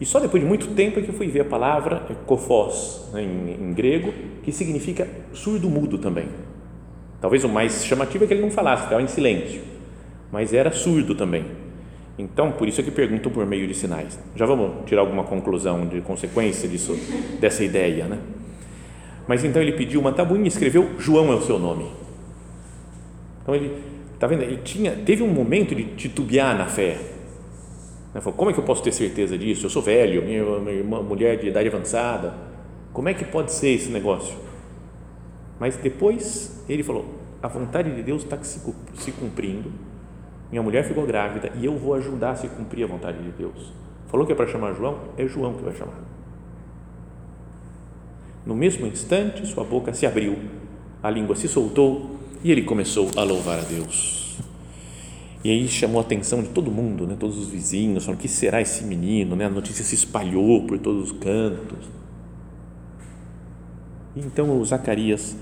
e 0.00 0.06
só 0.06 0.18
depois 0.18 0.42
de 0.42 0.48
muito 0.48 0.68
tempo 0.68 0.98
é 0.98 1.02
que 1.02 1.08
eu 1.08 1.14
fui 1.14 1.28
ver 1.28 1.40
a 1.40 1.44
palavra 1.44 2.02
kofos, 2.26 3.08
né, 3.12 3.22
em, 3.22 3.68
em 3.68 3.72
grego, 3.72 4.12
que 4.42 4.52
significa 4.52 5.06
surdo-mudo 5.32 5.98
também. 5.98 6.26
Talvez 7.20 7.44
o 7.44 7.48
mais 7.48 7.84
chamativo 7.84 8.24
é 8.24 8.26
que 8.26 8.34
ele 8.34 8.42
não 8.42 8.50
falasse, 8.50 8.84
estava 8.84 9.02
em 9.02 9.06
silêncio, 9.06 9.60
mas 10.32 10.52
era 10.52 10.70
surdo 10.72 11.14
também. 11.14 11.44
Então, 12.18 12.52
por 12.52 12.68
isso 12.68 12.80
é 12.80 12.84
que 12.84 12.90
perguntam 12.90 13.32
por 13.32 13.46
meio 13.46 13.66
de 13.66 13.74
sinais. 13.74 14.18
Já 14.36 14.44
vamos 14.44 14.84
tirar 14.86 15.00
alguma 15.00 15.24
conclusão 15.24 15.86
de 15.86 16.00
consequência 16.02 16.68
disso, 16.68 16.94
dessa 17.40 17.64
ideia, 17.64 18.06
né? 18.06 18.18
Mas 19.26 19.44
então 19.44 19.62
ele 19.62 19.72
pediu 19.72 20.00
uma 20.00 20.12
tabuinha 20.12 20.44
e 20.44 20.48
escreveu 20.48 20.98
João 20.98 21.32
é 21.32 21.36
o 21.36 21.40
seu 21.40 21.58
nome. 21.58 21.86
Então 23.42 23.54
ele, 23.54 23.74
tá 24.18 24.26
vendo? 24.26 24.42
Ele 24.42 24.58
tinha, 24.58 24.92
teve 24.92 25.22
um 25.22 25.28
momento 25.28 25.74
de 25.74 25.84
titubear 25.84 26.56
na 26.56 26.66
fé. 26.66 26.98
Ele 28.12 28.20
falou, 28.22 28.36
como 28.36 28.50
é 28.50 28.52
que 28.52 28.60
eu 28.60 28.64
posso 28.64 28.82
ter 28.82 28.92
certeza 28.92 29.38
disso? 29.38 29.66
Eu 29.66 29.70
sou 29.70 29.80
velho, 29.80 30.22
minha, 30.22 30.44
minha 30.60 30.72
irmã, 30.72 31.00
mulher 31.00 31.38
de 31.38 31.48
idade 31.48 31.68
avançada. 31.68 32.34
Como 32.92 33.08
é 33.08 33.14
que 33.14 33.24
pode 33.24 33.52
ser 33.52 33.70
esse 33.70 33.88
negócio? 33.88 34.36
Mas 35.58 35.76
depois 35.76 36.64
ele 36.68 36.82
falou, 36.82 37.06
a 37.42 37.48
vontade 37.48 37.94
de 37.94 38.02
Deus 38.02 38.24
está 38.24 38.38
se 38.42 39.12
cumprindo 39.12 39.70
minha 40.50 40.62
mulher 40.62 40.84
ficou 40.84 41.06
grávida 41.06 41.52
e 41.60 41.64
eu 41.64 41.76
vou 41.76 41.94
ajudar 41.94 42.32
a 42.32 42.36
se 42.36 42.48
cumprir 42.48 42.84
a 42.84 42.86
vontade 42.86 43.22
de 43.22 43.30
Deus. 43.30 43.72
Falou 44.08 44.26
que 44.26 44.32
é 44.32 44.34
para 44.34 44.48
chamar 44.48 44.74
João, 44.74 44.98
é 45.16 45.26
João 45.26 45.54
que 45.54 45.62
vai 45.62 45.74
chamar. 45.74 46.00
No 48.44 48.54
mesmo 48.54 48.86
instante, 48.86 49.46
sua 49.46 49.62
boca 49.62 49.92
se 49.92 50.06
abriu, 50.06 50.36
a 51.00 51.08
língua 51.08 51.36
se 51.36 51.46
soltou 51.46 52.16
e 52.42 52.50
ele 52.50 52.62
começou 52.62 53.08
a 53.16 53.22
louvar 53.22 53.60
a 53.60 53.62
Deus. 53.62 54.38
E 55.44 55.50
aí 55.50 55.68
chamou 55.68 56.00
a 56.00 56.02
atenção 56.02 56.42
de 56.42 56.48
todo 56.48 56.70
mundo, 56.70 57.06
né? 57.06 57.16
todos 57.18 57.38
os 57.38 57.48
vizinhos, 57.48 58.04
falaram: 58.04 58.20
que 58.20 58.28
será 58.28 58.60
esse 58.60 58.84
menino? 58.84 59.36
Né? 59.36 59.44
A 59.46 59.50
notícia 59.50 59.84
se 59.84 59.94
espalhou 59.94 60.66
por 60.66 60.78
todos 60.78 61.12
os 61.12 61.18
cantos. 61.18 61.88
Então 64.16 64.58
o 64.58 64.64
Zacarias 64.64 65.36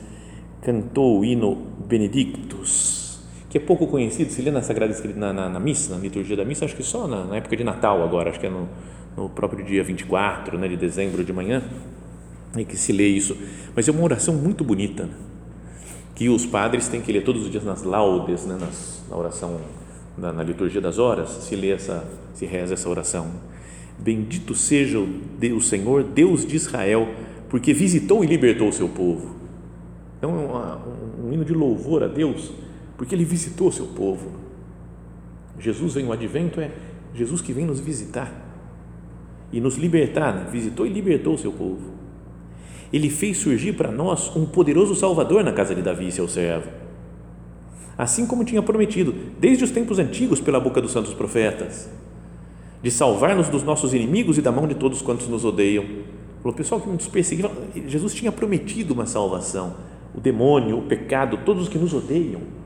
cantou 0.61 1.21
o 1.21 1.25
hino 1.25 1.57
Benedictus 1.87 2.98
que 3.49 3.57
é 3.57 3.61
pouco 3.61 3.87
conhecido, 3.87 4.31
se 4.31 4.43
lê 4.43 4.51
na 4.51 4.61
Sagrada 4.61 4.93
Escritura, 4.93 5.27
na, 5.27 5.33
na, 5.33 5.49
na, 5.49 5.61
missa, 5.61 5.95
na 5.95 6.01
liturgia 6.01 6.37
da 6.37 6.45
missa, 6.45 6.65
acho 6.65 6.77
que 6.77 6.83
só 6.83 7.07
na, 7.07 7.25
na, 7.25 7.37
época 7.37 7.57
de 7.57 7.65
Natal 7.65 8.03
agora, 8.03 8.31
acho 8.31 8.39
que 8.39 8.47
é 8.47 8.51
no, 8.51 8.69
no 9.17 9.29
próprio 9.29 9.65
dia 9.65 9.83
24 9.83 10.59
né, 10.59 10.69
de 10.69 10.77
dezembro 10.77 11.25
de 11.25 11.33
manhã, 11.33 11.63
é 12.55 12.65
que 12.65 12.77
se 12.77 12.93
lê 12.93 13.09
isso. 13.09 13.37
Mas 13.75 13.89
é 13.89 13.91
uma 13.91 14.03
oração 14.03 14.35
muito 14.35 14.63
bonita, 14.63 15.05
né, 15.05 15.15
que 16.15 16.29
os 16.29 16.45
padres 16.45 16.89
têm 16.89 17.01
que 17.01 17.11
ler 17.11 17.25
todos 17.25 17.43
os 17.45 17.51
dias 17.51 17.65
nas 17.65 17.83
laudes, 17.83 18.45
né, 18.45 18.59
nas, 18.61 19.03
na 19.09 19.17
oração, 19.17 19.59
na, 20.17 20.31
na 20.31 20.43
liturgia 20.43 20.81
das 20.81 20.99
horas, 20.99 21.31
se 21.31 21.57
lê 21.57 21.71
essa, 21.71 22.05
se 22.35 22.45
reza 22.45 22.75
essa 22.75 22.89
oração. 22.89 23.29
Bendito 23.99 24.55
seja 24.55 24.99
o 24.99 25.07
Deus, 25.39 25.69
Senhor, 25.69 26.05
Deus 26.05 26.45
de 26.45 26.55
Israel, 26.55 27.09
porque 27.49 27.73
visitou 27.73 28.23
e 28.23 28.27
libertou 28.27 28.69
o 28.69 28.73
seu 28.73 28.89
povo. 28.89 29.37
Então 30.19 30.31
é 30.31 31.25
um, 31.25 31.29
um 31.29 31.33
hino 31.33 31.45
de 31.45 31.55
louvor 31.55 32.03
a 32.03 32.07
Deus, 32.07 32.53
porque 32.99 33.15
ele 33.15 33.25
visitou 33.25 33.69
o 33.69 33.73
seu 33.73 33.87
povo. 33.87 34.33
Jesus 35.59 35.95
vem, 35.95 36.05
o 36.05 36.13
advento 36.13 36.61
é 36.61 36.73
Jesus 37.15 37.41
que 37.41 37.53
vem 37.53 37.65
nos 37.65 37.81
visitar 37.81 38.31
e 39.53 39.61
nos 39.61 39.77
libertar, 39.77 40.35
né? 40.35 40.47
visitou 40.51 40.85
e 40.85 40.91
libertou 40.91 41.35
o 41.35 41.39
seu 41.39 41.53
povo. 41.53 41.93
Ele 42.93 43.09
fez 43.09 43.39
surgir 43.39 43.75
para 43.75 43.93
nós 43.93 44.35
um 44.35 44.45
poderoso 44.45 44.95
Salvador 44.95 45.45
na 45.45 45.53
casa 45.53 45.75
de 45.75 45.81
Davi, 45.81 46.11
seu 46.11 46.27
servo. 46.27 46.69
Assim 47.97 48.27
como 48.27 48.45
tinha 48.45 48.63
prometido, 48.63 49.15
desde 49.39 49.65
os 49.65 49.71
tempos 49.71 49.99
antigos, 49.99 50.41
pela 50.41 50.61
boca 50.61 50.81
dos 50.81 50.93
santos 50.93 51.15
profetas, 51.15 51.89
de 52.83 52.91
salvar-nos 52.91 53.49
dos 53.49 53.63
nossos 53.63 53.95
inimigos 53.95 54.39
e 54.39 54.43
da 54.43 54.53
mão 54.53 54.67
de 54.67 54.75
todos 54.75 55.03
quantos 55.03 55.29
nos 55.29 55.45
odeiam. 55.45 55.85
O 56.43 56.53
pessoal 56.53 56.81
que 56.81 56.89
nos 56.89 57.09
perseguia, 57.09 57.51
Jesus 57.87 58.15
tinha 58.15 58.33
prometido 58.33 58.95
uma 58.95 59.07
salvação. 59.07 59.75
O 60.15 60.21
demônio, 60.21 60.79
o 60.79 60.83
pecado, 60.83 61.39
todos 61.45 61.65
os 61.65 61.69
que 61.69 61.79
nos 61.79 61.93
odeiam 61.93 62.58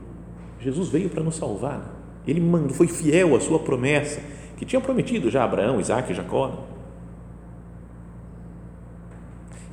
Jesus 0.63 0.87
veio 0.89 1.09
para 1.09 1.21
nos 1.21 1.35
salvar. 1.35 1.93
Ele 2.25 2.39
mandou, 2.39 2.69
foi 2.69 2.87
fiel 2.87 3.35
à 3.35 3.39
sua 3.39 3.59
promessa, 3.59 4.21
que 4.57 4.65
tinha 4.65 4.79
prometido 4.79 5.29
já 5.29 5.41
a 5.41 5.45
Abraão, 5.45 5.81
Isaac 5.81 6.11
e 6.11 6.15
Jacó. 6.15 6.65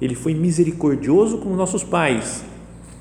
Ele 0.01 0.15
foi 0.15 0.35
misericordioso 0.35 1.39
com 1.39 1.51
nossos 1.51 1.85
pais, 1.85 2.45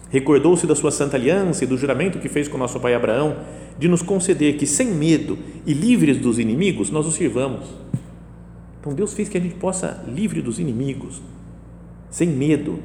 recordou-se 0.10 0.68
da 0.68 0.76
sua 0.76 0.92
santa 0.92 1.18
aliança 1.18 1.64
e 1.64 1.68
do 1.68 1.78
juramento 1.78 2.20
que 2.20 2.30
fez 2.30 2.48
com 2.48 2.58
nosso 2.58 2.80
pai 2.80 2.94
Abraão, 2.94 3.38
de 3.80 3.88
nos 3.88 4.02
conceder 4.02 4.58
que, 4.58 4.68
sem 4.68 4.88
medo 4.88 5.38
e 5.66 5.74
livres 5.74 6.18
dos 6.18 6.38
inimigos, 6.38 6.92
nós 6.92 7.08
o 7.08 7.12
sirvamos. 7.12 7.68
Então 8.80 8.94
Deus 8.94 9.14
fez 9.14 9.30
que 9.30 9.38
a 9.38 9.42
gente 9.42 9.56
possa, 9.56 10.04
livre 10.08 10.42
dos 10.42 10.60
inimigos, 10.60 11.22
sem 12.10 12.28
medo, 12.28 12.80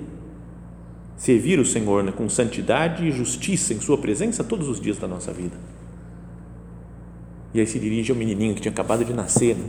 servir 1.17 1.59
o 1.59 1.65
Senhor 1.65 2.03
né, 2.03 2.13
com 2.13 2.29
santidade 2.29 3.07
e 3.07 3.13
justiça 3.13 3.73
em 3.73 3.81
Sua 3.81 3.99
presença 3.99 4.43
todos 4.43 4.69
os 4.69 4.81
dias 4.81 4.99
da 4.99 5.07
nossa 5.07 5.33
vida. 5.33 5.57
E 7.53 7.61
aí 7.61 7.67
se 7.67 7.79
dirige 7.79 8.11
ao 8.11 8.19
menininho 8.19 8.55
que 8.55 8.61
tinha 8.61 8.73
acabado 8.73 9.05
de 9.05 9.13
nascer 9.13 9.57
né, 9.57 9.65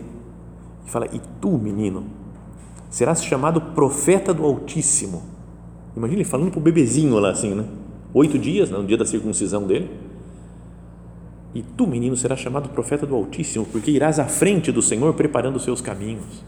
e 0.85 0.89
fala: 0.89 1.07
E 1.13 1.21
tu, 1.39 1.57
menino, 1.57 2.05
serás 2.89 3.23
chamado 3.23 3.61
profeta 3.61 4.33
do 4.33 4.43
Altíssimo. 4.43 5.23
Imagina 5.95 6.21
ele 6.21 6.29
falando 6.29 6.51
para 6.51 6.59
o 6.59 6.63
bebezinho 6.63 7.17
lá 7.19 7.31
assim, 7.31 7.53
né? 7.53 7.65
Oito 8.13 8.39
dias, 8.39 8.69
no 8.69 8.83
dia 8.85 8.97
da 8.97 9.05
circuncisão 9.05 9.65
dele. 9.67 9.89
E 11.53 11.61
tu, 11.61 11.87
menino, 11.87 12.17
serás 12.17 12.39
chamado 12.39 12.67
profeta 12.69 13.05
do 13.05 13.15
Altíssimo, 13.15 13.65
porque 13.65 13.91
irás 13.91 14.19
à 14.19 14.25
frente 14.25 14.71
do 14.71 14.81
Senhor 14.81 15.13
preparando 15.13 15.55
os 15.55 15.63
seus 15.63 15.79
caminhos 15.79 16.43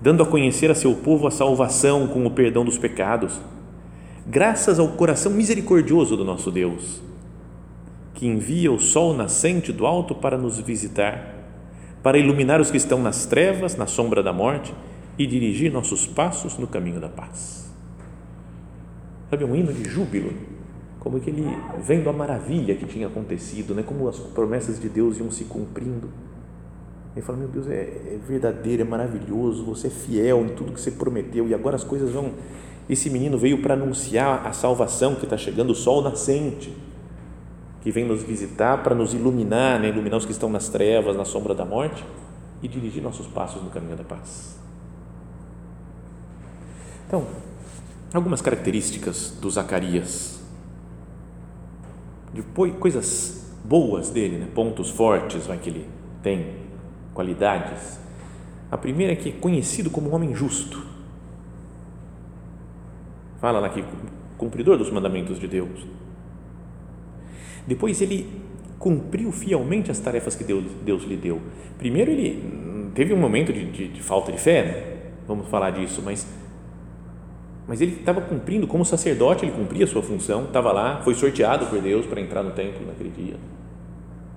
dando 0.00 0.22
a 0.22 0.26
conhecer 0.26 0.70
a 0.70 0.74
seu 0.74 0.94
povo 0.94 1.26
a 1.26 1.30
salvação 1.30 2.06
com 2.06 2.26
o 2.26 2.30
perdão 2.30 2.64
dos 2.64 2.78
pecados, 2.78 3.40
graças 4.26 4.78
ao 4.78 4.88
coração 4.88 5.32
misericordioso 5.32 6.16
do 6.16 6.24
nosso 6.24 6.50
Deus, 6.50 7.00
que 8.14 8.26
envia 8.26 8.72
o 8.72 8.78
sol 8.78 9.14
nascente 9.14 9.72
do 9.72 9.86
alto 9.86 10.14
para 10.14 10.36
nos 10.36 10.58
visitar, 10.58 11.34
para 12.02 12.18
iluminar 12.18 12.60
os 12.60 12.70
que 12.70 12.76
estão 12.76 13.02
nas 13.02 13.26
trevas, 13.26 13.76
na 13.76 13.86
sombra 13.86 14.22
da 14.22 14.32
morte 14.32 14.74
e 15.18 15.26
dirigir 15.26 15.72
nossos 15.72 16.06
passos 16.06 16.58
no 16.58 16.66
caminho 16.66 17.00
da 17.00 17.08
paz. 17.08 17.70
Sabe, 19.30 19.44
um 19.44 19.56
hino 19.56 19.72
de 19.72 19.88
júbilo, 19.88 20.32
como 21.00 21.18
que 21.20 21.30
ele 21.30 21.44
vendo 21.84 22.08
a 22.08 22.12
maravilha 22.12 22.74
que 22.74 22.84
tinha 22.84 23.06
acontecido, 23.06 23.74
né? 23.74 23.82
como 23.82 24.08
as 24.08 24.18
promessas 24.18 24.78
de 24.78 24.88
Deus 24.88 25.18
iam 25.18 25.30
se 25.30 25.44
cumprindo 25.44 26.08
ele 27.16 27.24
fala: 27.24 27.38
Meu 27.38 27.48
Deus, 27.48 27.66
é, 27.66 27.80
é 27.80 28.18
verdadeiro, 28.28 28.82
é 28.82 28.84
maravilhoso, 28.84 29.64
você 29.64 29.86
é 29.86 29.90
fiel 29.90 30.42
em 30.42 30.48
tudo 30.48 30.72
que 30.72 30.80
você 30.80 30.90
prometeu 30.90 31.48
e 31.48 31.54
agora 31.54 31.74
as 31.74 31.82
coisas 31.82 32.10
vão. 32.10 32.32
Esse 32.88 33.08
menino 33.08 33.38
veio 33.38 33.62
para 33.62 33.74
anunciar 33.74 34.46
a 34.46 34.52
salvação 34.52 35.14
que 35.14 35.24
está 35.24 35.36
chegando, 35.36 35.70
o 35.70 35.74
sol 35.74 36.02
nascente, 36.02 36.76
que 37.80 37.90
vem 37.90 38.04
nos 38.04 38.22
visitar 38.22 38.82
para 38.82 38.94
nos 38.94 39.14
iluminar, 39.14 39.80
né? 39.80 39.88
iluminar 39.88 40.18
os 40.18 40.26
que 40.26 40.30
estão 40.30 40.50
nas 40.50 40.68
trevas, 40.68 41.16
na 41.16 41.24
sombra 41.24 41.54
da 41.54 41.64
morte 41.64 42.04
e 42.62 42.68
dirigir 42.68 43.02
nossos 43.02 43.26
passos 43.26 43.62
no 43.62 43.70
caminho 43.70 43.96
da 43.96 44.04
paz. 44.04 44.56
Então, 47.08 47.26
algumas 48.12 48.40
características 48.40 49.30
do 49.40 49.50
Zacarias, 49.50 50.40
depois 52.32 52.72
coisas 52.76 53.52
boas 53.64 54.10
dele, 54.10 54.38
né? 54.38 54.48
pontos 54.54 54.90
fortes 54.90 55.46
vai, 55.46 55.58
que 55.58 55.70
ele 55.70 55.88
tem 56.22 56.65
qualidades. 57.16 57.98
A 58.70 58.76
primeira 58.76 59.14
é 59.14 59.16
que 59.16 59.30
é 59.30 59.32
conhecido 59.32 59.88
como 59.88 60.10
um 60.10 60.14
homem 60.14 60.34
justo. 60.34 60.84
Fala 63.40 63.58
lá 63.58 63.70
que 63.70 63.82
cumpridor 64.36 64.76
dos 64.76 64.90
mandamentos 64.90 65.40
de 65.40 65.48
Deus. 65.48 65.86
Depois 67.66 68.00
ele 68.02 68.28
cumpriu 68.78 69.32
fielmente 69.32 69.90
as 69.90 69.98
tarefas 69.98 70.36
que 70.36 70.44
Deus, 70.44 70.64
Deus 70.84 71.04
lhe 71.04 71.16
deu. 71.16 71.40
Primeiro 71.78 72.10
ele 72.10 72.90
teve 72.94 73.14
um 73.14 73.16
momento 73.16 73.52
de, 73.52 73.64
de, 73.70 73.88
de 73.88 74.02
falta 74.02 74.30
de 74.30 74.38
fé, 74.38 74.62
né? 74.62 74.96
vamos 75.26 75.48
falar 75.48 75.70
disso, 75.70 76.02
mas 76.04 76.26
mas 77.68 77.80
ele 77.80 77.96
estava 77.96 78.20
cumprindo 78.20 78.64
como 78.68 78.84
sacerdote, 78.84 79.44
ele 79.44 79.50
cumpria 79.50 79.86
a 79.86 79.88
sua 79.88 80.00
função, 80.00 80.44
estava 80.44 80.70
lá, 80.70 81.00
foi 81.02 81.14
sorteado 81.14 81.66
por 81.66 81.80
Deus 81.82 82.06
para 82.06 82.20
entrar 82.20 82.44
no 82.44 82.52
templo 82.52 82.86
naquele 82.86 83.10
dia. 83.10 83.34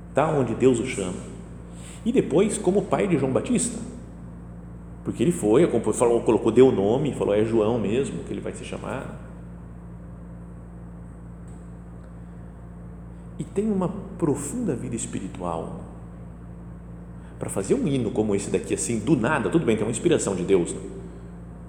Está 0.10 0.32
onde 0.32 0.56
Deus 0.56 0.80
o 0.80 0.86
chama 0.88 1.39
e 2.10 2.12
depois 2.12 2.58
como 2.58 2.82
pai 2.82 3.08
de 3.08 3.20
João 3.20 3.32
Batista, 3.32 3.78
porque 5.04 5.22
ele 5.22 5.32
foi, 5.32 5.70
falou, 5.94 6.22
colocou, 6.22 6.52
deu 6.52 6.70
o 6.70 6.72
nome, 6.72 7.14
falou 7.14 7.36
é 7.36 7.46
João 7.46 7.78
mesmo 7.80 8.24
que 8.24 8.34
ele 8.34 8.42
vai 8.42 8.52
se 8.52 8.66
chamar. 8.66 9.28
E 13.38 13.44
tem 13.44 13.72
uma 13.72 13.90
profunda 14.18 14.76
vida 14.76 14.96
espiritual. 14.96 15.82
Para 17.38 17.48
fazer 17.48 17.76
um 17.76 17.88
hino 17.88 18.10
como 18.10 18.34
esse 18.34 18.50
daqui, 18.50 18.74
assim, 18.74 18.98
do 18.98 19.16
nada, 19.16 19.52
tudo 19.52 19.64
bem, 19.64 19.78
tem 19.78 19.86
uma 19.86 19.92
inspiração 19.92 20.36
de 20.36 20.44
Deus, 20.44 20.74
né? 20.74 20.82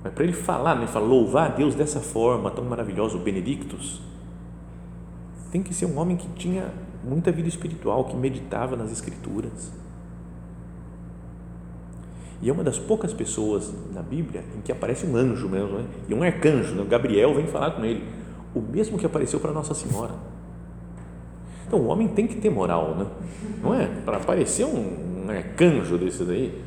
mas 0.03 0.15
para 0.15 0.25
ele 0.25 0.33
falar, 0.33 0.75
né, 0.75 0.87
falar, 0.87 1.05
louvar 1.05 1.51
a 1.51 1.55
Deus 1.55 1.75
dessa 1.75 2.01
forma 2.01 2.51
tão 2.51 2.65
maravilhosa, 2.65 3.15
o 3.15 3.21
Benedictus, 3.21 4.01
tem 5.53 5.63
que 5.63 5.75
ser 5.75 5.85
um 5.85 5.99
homem 5.99 6.17
que 6.17 6.27
tinha 6.29 6.73
muita 7.05 7.31
vida 7.31 7.49
espiritual, 7.49 8.05
que 8.05 8.17
meditava 8.17 8.75
nas 8.75 8.91
Escrituras 8.91 9.71
e 12.43 12.49
é 12.49 12.53
uma 12.53 12.65
das 12.65 12.79
poucas 12.79 13.13
pessoas 13.13 13.73
na 13.93 14.01
Bíblia 14.01 14.43
em 14.57 14.63
que 14.63 14.73
aparece 14.73 15.07
um 15.07 15.15
anjo 15.15 15.49
mesmo, 15.49 15.79
né? 15.79 15.85
e 16.09 16.15
um 16.15 16.23
arcanjo, 16.23 16.75
né? 16.75 16.85
Gabriel 16.89 17.35
vem 17.35 17.47
falar 17.47 17.73
com 17.73 17.85
ele. 17.85 18.03
o 18.55 18.61
mesmo 18.61 18.99
que 18.99 19.05
apareceu 19.05 19.39
para 19.39 19.53
Nossa 19.53 19.75
Senhora. 19.75 20.15
Então 21.67 21.81
o 21.81 21.87
homem 21.89 22.09
tem 22.09 22.27
que 22.27 22.37
ter 22.37 22.51
moral, 22.51 22.97
né? 22.97 23.07
não 23.63 23.75
é? 23.75 23.87
Para 24.05 24.17
aparecer 24.17 24.65
um, 24.65 25.27
um 25.27 25.31
arcanjo 25.31 25.99
desse 25.99 26.25
daí, 26.25 26.59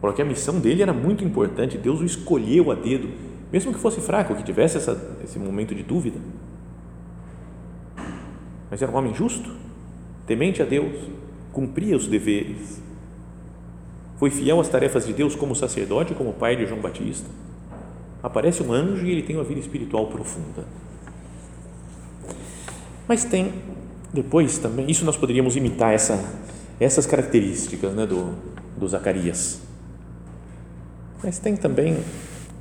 porque 0.00 0.20
a 0.20 0.24
missão 0.24 0.60
dele 0.60 0.82
era 0.82 0.92
muito 0.92 1.24
importante, 1.24 1.78
Deus 1.78 2.00
o 2.00 2.04
escolheu 2.04 2.70
a 2.70 2.74
dedo, 2.74 3.08
mesmo 3.50 3.72
que 3.72 3.78
fosse 3.78 4.00
fraco, 4.00 4.34
que 4.34 4.42
tivesse 4.42 4.76
essa, 4.76 5.16
esse 5.24 5.38
momento 5.38 5.74
de 5.74 5.82
dúvida. 5.82 6.18
Mas 8.70 8.82
era 8.82 8.92
um 8.92 8.96
homem 8.96 9.14
justo, 9.14 9.50
temente 10.26 10.60
a 10.60 10.66
Deus, 10.66 11.10
cumpria 11.52 11.96
os 11.96 12.06
deveres, 12.06 12.82
foi 14.16 14.30
fiel 14.30 14.60
às 14.60 14.68
tarefas 14.68 15.06
de 15.06 15.12
Deus 15.12 15.34
como 15.34 15.54
sacerdote, 15.54 16.14
como 16.14 16.32
pai 16.32 16.56
de 16.56 16.66
João 16.66 16.80
Batista. 16.80 17.28
Aparece 18.22 18.62
um 18.62 18.72
anjo 18.72 19.04
e 19.04 19.10
ele 19.10 19.22
tem 19.22 19.36
uma 19.36 19.44
vida 19.44 19.60
espiritual 19.60 20.06
profunda. 20.06 20.64
Mas 23.06 23.24
tem 23.24 23.52
depois 24.14 24.58
também, 24.58 24.88
isso 24.88 25.04
nós 25.04 25.16
poderíamos 25.16 25.56
imitar 25.56 25.92
essa, 25.92 26.24
essas 26.78 27.04
características 27.04 27.92
né, 27.94 28.06
do, 28.06 28.32
do 28.78 28.86
Zacarias. 28.86 29.60
Mas 31.20 31.40
tem 31.40 31.56
também 31.56 31.98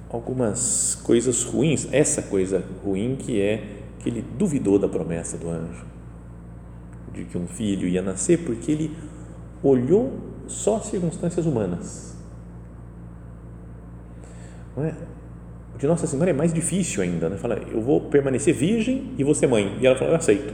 algumas 0.09 0.95
coisas 1.03 1.43
ruins, 1.43 1.87
essa 1.91 2.23
coisa 2.23 2.63
ruim 2.83 3.15
que 3.15 3.39
é 3.39 3.63
que 3.99 4.09
ele 4.09 4.25
duvidou 4.37 4.79
da 4.79 4.87
promessa 4.87 5.37
do 5.37 5.47
anjo, 5.47 5.85
de 7.13 7.23
que 7.25 7.37
um 7.37 7.47
filho 7.47 7.87
ia 7.87 8.01
nascer, 8.01 8.39
porque 8.39 8.71
ele 8.71 8.97
olhou 9.61 10.32
só 10.47 10.79
circunstâncias 10.79 11.45
humanas. 11.45 12.15
Não 14.75 14.85
é? 14.85 14.93
De 15.77 15.87
Nossa 15.87 16.07
Senhora 16.07 16.29
é 16.29 16.33
mais 16.33 16.53
difícil 16.53 17.03
ainda, 17.03 17.29
né? 17.29 17.37
Fala, 17.37 17.55
eu 17.55 17.81
vou 17.81 18.01
permanecer 18.09 18.53
virgem 18.53 19.13
e 19.17 19.35
ser 19.35 19.47
mãe. 19.47 19.77
E 19.79 19.87
ela 19.87 19.97
fala, 19.97 20.11
eu 20.11 20.15
aceito. 20.15 20.53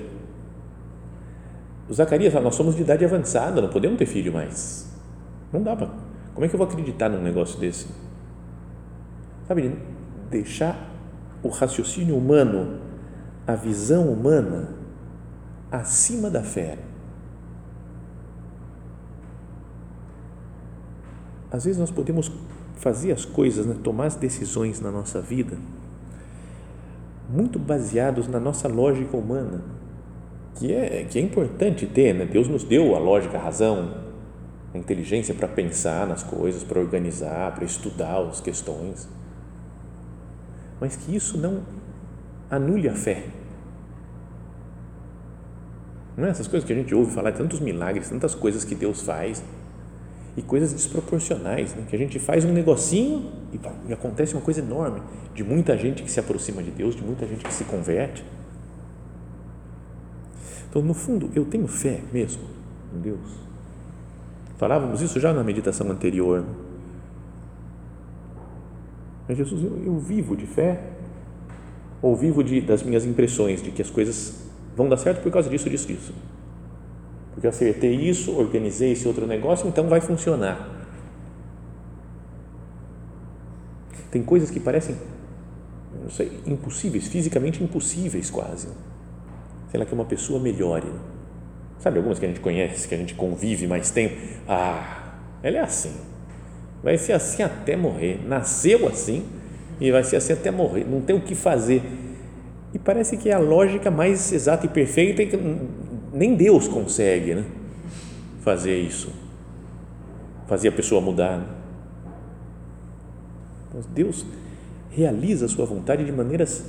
O 1.87 1.93
Zacarias 1.93 2.31
fala, 2.31 2.45
nós 2.45 2.55
somos 2.55 2.75
de 2.75 2.81
idade 2.81 3.03
avançada, 3.03 3.61
não 3.61 3.69
podemos 3.69 3.97
ter 3.97 4.05
filho 4.05 4.31
mais. 4.31 4.87
Não 5.51 5.61
dá 5.61 5.75
para. 5.75 5.89
Como 6.33 6.45
é 6.45 6.47
que 6.47 6.55
eu 6.55 6.57
vou 6.57 6.67
acreditar 6.67 7.09
num 7.09 7.21
negócio 7.21 7.59
desse? 7.59 7.87
Sabe, 9.47 9.75
deixar 10.29 10.89
o 11.41 11.49
raciocínio 11.49 12.15
humano, 12.15 12.79
a 13.47 13.55
visão 13.55 14.11
humana, 14.11 14.69
acima 15.71 16.29
da 16.29 16.43
fé. 16.43 16.77
Às 21.51 21.65
vezes 21.65 21.79
nós 21.79 21.91
podemos 21.91 22.31
fazer 22.75 23.11
as 23.11 23.25
coisas, 23.25 23.65
né, 23.65 23.75
tomar 23.83 24.05
as 24.05 24.15
decisões 24.15 24.79
na 24.79 24.91
nossa 24.91 25.21
vida 25.21 25.57
muito 27.29 27.59
baseados 27.59 28.27
na 28.27 28.39
nossa 28.39 28.67
lógica 28.67 29.15
humana, 29.15 29.61
que 30.55 30.73
é, 30.73 31.05
que 31.07 31.19
é 31.19 31.21
importante 31.21 31.85
ter, 31.85 32.13
né? 32.13 32.25
Deus 32.25 32.47
nos 32.47 32.63
deu 32.63 32.95
a 32.95 32.99
lógica, 32.99 33.37
a 33.37 33.41
razão, 33.41 33.93
a 34.73 34.77
inteligência 34.77 35.33
para 35.33 35.47
pensar 35.47 36.07
nas 36.07 36.23
coisas, 36.23 36.63
para 36.63 36.79
organizar, 36.79 37.53
para 37.53 37.63
estudar 37.63 38.19
as 38.27 38.41
questões, 38.41 39.07
mas 40.81 40.95
que 40.95 41.15
isso 41.15 41.37
não 41.37 41.61
anule 42.49 42.89
a 42.89 42.95
fé. 42.95 43.25
Não 46.17 46.25
é 46.25 46.31
essas 46.31 46.47
coisas 46.47 46.65
que 46.65 46.73
a 46.73 46.75
gente 46.75 46.93
ouve 46.93 47.13
falar, 47.13 47.31
tantos 47.31 47.59
milagres, 47.59 48.09
tantas 48.09 48.35
coisas 48.35 48.65
que 48.65 48.75
Deus 48.75 49.03
faz, 49.03 49.41
e 50.39 50.41
coisas 50.41 50.71
desproporcionais, 50.71 51.75
né? 51.75 51.83
que 51.89 51.93
a 51.93 51.99
gente 51.99 52.17
faz 52.17 52.45
um 52.45 52.53
negocinho 52.53 53.29
e, 53.51 53.59
e 53.89 53.93
acontece 53.93 54.33
uma 54.33 54.41
coisa 54.41 54.61
enorme 54.61 55.01
de 55.35 55.43
muita 55.43 55.77
gente 55.77 56.01
que 56.01 56.09
se 56.09 56.17
aproxima 56.17 56.63
de 56.63 56.71
Deus, 56.71 56.95
de 56.95 57.03
muita 57.03 57.27
gente 57.27 57.43
que 57.43 57.53
se 57.53 57.65
converte. 57.65 58.23
Então, 60.69 60.81
no 60.81 60.93
fundo, 60.93 61.29
eu 61.35 61.43
tenho 61.43 61.67
fé 61.67 61.99
mesmo 62.13 62.43
em 62.95 63.01
Deus. 63.01 63.19
Falávamos 64.57 65.01
isso 65.01 65.19
já 65.19 65.33
na 65.33 65.43
meditação 65.43 65.91
anterior. 65.91 66.45
Mas 69.27 69.37
Jesus, 69.37 69.61
eu, 69.61 69.83
eu 69.85 69.99
vivo 69.99 70.37
de 70.37 70.45
fé 70.45 70.81
ou 72.01 72.15
vivo 72.15 72.41
de, 72.41 72.61
das 72.61 72.81
minhas 72.81 73.03
impressões 73.03 73.61
de 73.61 73.71
que 73.71 73.81
as 73.81 73.89
coisas 73.89 74.41
vão 74.73 74.87
dar 74.87 74.95
certo 74.95 75.21
por 75.21 75.33
causa 75.33 75.49
disso, 75.49 75.69
disso, 75.69 75.87
disso 75.87 76.13
porque 77.39 77.47
eu 77.47 77.51
acertei 77.51 77.95
isso, 77.95 78.37
organizei 78.37 78.91
esse 78.91 79.07
outro 79.07 79.25
negócio, 79.25 79.65
então 79.65 79.87
vai 79.87 80.01
funcionar. 80.01 80.77
Tem 84.11 84.21
coisas 84.21 84.51
que 84.51 84.59
parecem, 84.59 84.97
não 86.03 86.09
sei, 86.09 86.37
impossíveis, 86.45 87.07
fisicamente 87.07 87.63
impossíveis 87.63 88.29
quase. 88.29 88.67
Sei 89.71 89.79
lá, 89.79 89.85
que 89.85 89.93
uma 89.93 90.03
pessoa 90.03 90.37
melhore. 90.37 90.91
Sabe 91.79 91.99
algumas 91.99 92.19
que 92.19 92.25
a 92.25 92.27
gente 92.27 92.41
conhece, 92.41 92.85
que 92.85 92.93
a 92.93 92.97
gente 92.97 93.13
convive 93.13 93.67
mais 93.67 93.89
tempo? 93.89 94.17
Ah, 94.45 95.13
ela 95.41 95.59
é 95.59 95.61
assim. 95.61 95.95
Vai 96.83 96.97
ser 96.97 97.13
assim 97.13 97.41
até 97.41 97.77
morrer. 97.77 98.19
Nasceu 98.27 98.85
assim 98.85 99.25
e 99.79 99.89
vai 99.91 100.03
ser 100.03 100.17
assim 100.17 100.33
até 100.33 100.51
morrer. 100.51 100.85
Não 100.85 100.99
tem 100.99 101.15
o 101.15 101.21
que 101.21 101.35
fazer. 101.35 101.83
E 102.73 102.77
parece 102.77 103.15
que 103.15 103.29
é 103.29 103.33
a 103.33 103.39
lógica 103.39 103.89
mais 103.89 104.29
exata 104.33 104.65
e 104.65 104.69
perfeita 104.69 105.23
nem 106.11 106.35
Deus 106.35 106.67
consegue 106.67 107.35
né, 107.35 107.45
fazer 108.41 108.77
isso, 108.77 109.11
fazer 110.47 110.69
a 110.69 110.71
pessoa 110.71 111.01
mudar. 111.01 111.37
Né? 111.37 111.45
Então, 113.69 113.81
Deus 113.93 114.25
realiza 114.91 115.45
a 115.45 115.49
sua 115.49 115.65
vontade 115.65 116.03
de 116.03 116.11
maneiras 116.11 116.65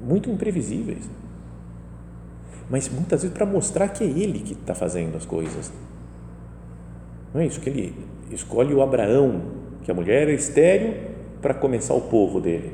muito 0.00 0.28
imprevisíveis, 0.28 1.08
mas 2.68 2.88
muitas 2.88 3.22
vezes 3.22 3.36
para 3.36 3.46
mostrar 3.46 3.88
que 3.88 4.02
é 4.02 4.06
Ele 4.06 4.40
que 4.40 4.54
está 4.54 4.74
fazendo 4.74 5.16
as 5.16 5.24
coisas. 5.24 5.72
Não 7.32 7.40
é 7.40 7.46
isso 7.46 7.60
que 7.60 7.70
Ele 7.70 7.94
escolhe 8.30 8.74
o 8.74 8.82
Abraão, 8.82 9.42
que 9.82 9.90
a 9.90 9.94
mulher 9.94 10.22
era 10.22 10.32
estéreo, 10.32 11.12
para 11.40 11.54
começar 11.54 11.94
o 11.94 12.02
povo 12.02 12.40
dele. 12.40 12.72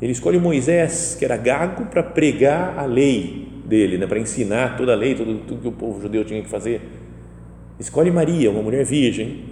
Ele 0.00 0.12
escolhe 0.12 0.38
Moisés, 0.38 1.16
que 1.18 1.24
era 1.24 1.36
gago, 1.36 1.86
para 1.86 2.02
pregar 2.02 2.78
a 2.78 2.84
lei 2.84 3.57
dele, 3.68 3.98
né, 3.98 4.06
para 4.06 4.18
ensinar 4.18 4.76
toda 4.76 4.92
a 4.92 4.96
lei, 4.96 5.14
tudo, 5.14 5.40
tudo 5.46 5.60
que 5.60 5.68
o 5.68 5.72
povo 5.72 6.00
judeu 6.00 6.24
tinha 6.24 6.42
que 6.42 6.48
fazer. 6.48 6.80
Escolhe 7.78 8.10
Maria, 8.10 8.50
uma 8.50 8.62
mulher 8.62 8.84
virgem, 8.84 9.44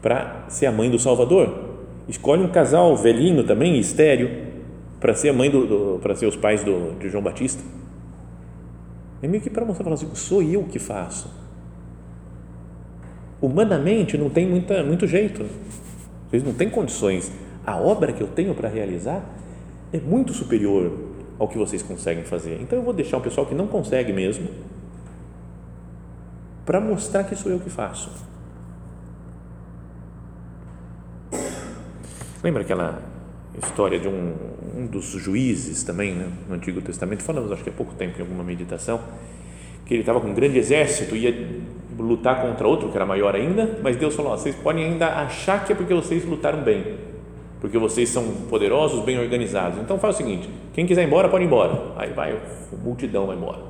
para 0.00 0.46
ser 0.48 0.66
a 0.66 0.72
mãe 0.72 0.88
do 0.88 0.98
Salvador. 0.98 1.66
Escolhe 2.08 2.42
um 2.42 2.48
casal 2.48 2.96
velhinho 2.96 3.44
também, 3.44 3.78
estéreo, 3.78 4.30
para 5.00 5.12
ser 5.12 5.30
a 5.30 5.32
mãe 5.32 5.50
do, 5.50 5.66
do 5.66 5.98
para 6.00 6.14
ser 6.14 6.26
os 6.26 6.36
pais 6.36 6.62
do, 6.62 6.96
de 6.98 7.10
João 7.10 7.22
Batista. 7.22 7.62
É 9.20 9.26
meio 9.26 9.42
que 9.42 9.50
para 9.50 9.64
mostrar, 9.64 9.92
assim, 9.92 10.08
sou 10.14 10.42
eu 10.42 10.62
que 10.64 10.78
faço. 10.78 11.28
Humanamente 13.42 14.16
não 14.16 14.30
tem 14.30 14.46
muita, 14.46 14.82
muito 14.84 15.06
jeito. 15.06 15.44
Vocês 16.30 16.42
não 16.42 16.52
têm 16.52 16.70
condições. 16.70 17.32
A 17.66 17.76
obra 17.76 18.12
que 18.12 18.22
eu 18.22 18.28
tenho 18.28 18.54
para 18.54 18.68
realizar 18.68 19.24
é 19.92 19.98
muito 19.98 20.32
superior 20.32 21.15
ao 21.38 21.48
que 21.48 21.58
vocês 21.58 21.82
conseguem 21.82 22.24
fazer. 22.24 22.60
Então 22.60 22.78
eu 22.78 22.84
vou 22.84 22.94
deixar 22.94 23.18
um 23.18 23.20
pessoal 23.20 23.46
que 23.46 23.54
não 23.54 23.66
consegue 23.66 24.12
mesmo 24.12 24.48
para 26.64 26.80
mostrar 26.80 27.24
que 27.24 27.36
sou 27.36 27.50
eu 27.50 27.60
que 27.60 27.70
faço. 27.70 28.10
Lembra 32.42 32.62
aquela 32.62 33.02
história 33.62 33.98
de 33.98 34.08
um, 34.08 34.34
um 34.76 34.86
dos 34.86 35.06
juízes 35.06 35.82
também 35.82 36.14
né, 36.14 36.30
no 36.48 36.54
Antigo 36.54 36.80
Testamento? 36.80 37.22
Falamos, 37.22 37.52
acho 37.52 37.62
que 37.62 37.70
há 37.70 37.72
pouco 37.72 37.94
tempo, 37.94 38.18
em 38.18 38.20
alguma 38.20 38.44
meditação, 38.44 39.00
que 39.84 39.94
ele 39.94 40.02
estava 40.02 40.20
com 40.20 40.28
um 40.28 40.34
grande 40.34 40.58
exército, 40.58 41.16
ia 41.16 41.32
lutar 41.98 42.42
contra 42.42 42.66
outro 42.66 42.90
que 42.90 42.96
era 42.96 43.06
maior 43.06 43.34
ainda, 43.34 43.78
mas 43.82 43.96
Deus 43.96 44.14
falou: 44.14 44.36
vocês 44.36 44.54
podem 44.56 44.84
ainda 44.84 45.06
achar 45.06 45.64
que 45.64 45.72
é 45.72 45.76
porque 45.76 45.94
vocês 45.94 46.24
lutaram 46.24 46.62
bem, 46.62 46.98
porque 47.60 47.78
vocês 47.78 48.08
são 48.08 48.24
poderosos, 48.50 49.04
bem 49.04 49.18
organizados. 49.18 49.78
Então 49.78 49.98
faz 49.98 50.16
o 50.16 50.18
seguinte: 50.18 50.50
quem 50.76 50.84
quiser 50.84 51.04
ir 51.04 51.06
embora, 51.06 51.26
pode 51.30 51.42
ir 51.42 51.46
embora. 51.46 51.94
Aí 51.96 52.12
vai, 52.12 52.38
multidão 52.84 53.26
vai 53.26 53.34
embora. 53.34 53.60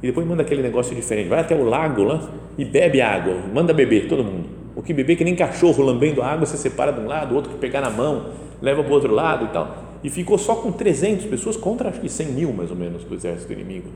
E 0.00 0.06
depois 0.06 0.24
manda 0.24 0.42
aquele 0.42 0.62
negócio 0.62 0.94
diferente, 0.94 1.28
vai 1.28 1.40
até 1.40 1.52
o 1.52 1.64
lago 1.64 2.04
lá 2.04 2.30
e 2.56 2.64
bebe 2.64 3.00
água, 3.00 3.34
manda 3.52 3.74
beber 3.74 4.06
todo 4.06 4.22
mundo. 4.22 4.48
O 4.76 4.80
que 4.80 4.94
beber 4.94 5.16
que 5.16 5.24
nem 5.24 5.34
cachorro 5.34 5.82
lambendo 5.82 6.22
água, 6.22 6.46
você 6.46 6.56
separa 6.56 6.92
de 6.92 7.00
um 7.00 7.08
lado, 7.08 7.32
o 7.32 7.34
outro 7.34 7.50
que 7.50 7.58
pegar 7.58 7.80
na 7.80 7.90
mão, 7.90 8.30
leva 8.62 8.84
para 8.84 8.92
o 8.92 8.94
outro 8.94 9.12
lado 9.12 9.46
e 9.46 9.48
tal. 9.48 9.82
E 10.04 10.08
ficou 10.08 10.38
só 10.38 10.54
com 10.54 10.70
300 10.70 11.26
pessoas 11.26 11.56
contra 11.56 11.88
acho 11.88 12.00
que 12.00 12.08
100 12.08 12.26
mil 12.28 12.52
mais 12.52 12.70
ou 12.70 12.76
menos 12.76 13.02
do 13.02 13.16
exército 13.16 13.52
inimigo. 13.52 13.88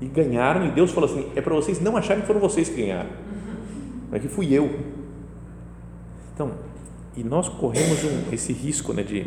E 0.00 0.06
ganharam, 0.06 0.68
e 0.68 0.70
Deus 0.70 0.92
falou 0.92 1.10
assim: 1.10 1.26
é 1.34 1.40
para 1.40 1.52
vocês 1.52 1.80
não 1.80 1.96
acharem 1.96 2.20
que 2.20 2.28
foram 2.28 2.38
vocês 2.40 2.68
que 2.68 2.80
ganharam, 2.80 3.10
é 4.12 4.20
que 4.20 4.28
fui 4.28 4.54
eu. 4.54 4.70
Então, 6.32 6.52
e 7.16 7.24
nós 7.24 7.48
corremos 7.48 8.04
um, 8.04 8.32
esse 8.32 8.52
risco 8.52 8.92
né, 8.92 9.02
de, 9.02 9.26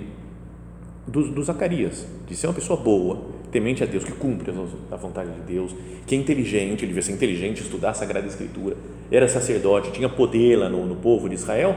do, 1.08 1.30
do 1.30 1.44
Zacarias, 1.44 2.06
de 2.28 2.36
ser 2.36 2.48
uma 2.48 2.54
pessoa 2.54 2.80
boa, 2.80 3.20
temente 3.52 3.84
a 3.84 3.86
Deus, 3.86 4.04
que 4.04 4.12
cumpre 4.12 4.52
a, 4.92 4.96
vontade 4.96 5.32
de 5.32 5.42
Deus, 5.42 5.76
que 6.08 6.16
é 6.16 6.18
inteligente, 6.18 6.80
ele 6.80 6.88
devia 6.88 7.02
ser 7.02 7.12
inteligente, 7.12 7.62
estudar 7.62 7.92
a 7.92 7.94
Sagrada 7.94 8.26
Escritura, 8.26 8.76
era 9.12 9.28
sacerdote, 9.28 9.92
tinha 9.92 10.10
poder 10.10 10.58
lá 10.58 10.70
no, 10.70 10.86
no 10.86 10.96
povo 10.96 11.30
de 11.30 11.36
Israel. 11.36 11.76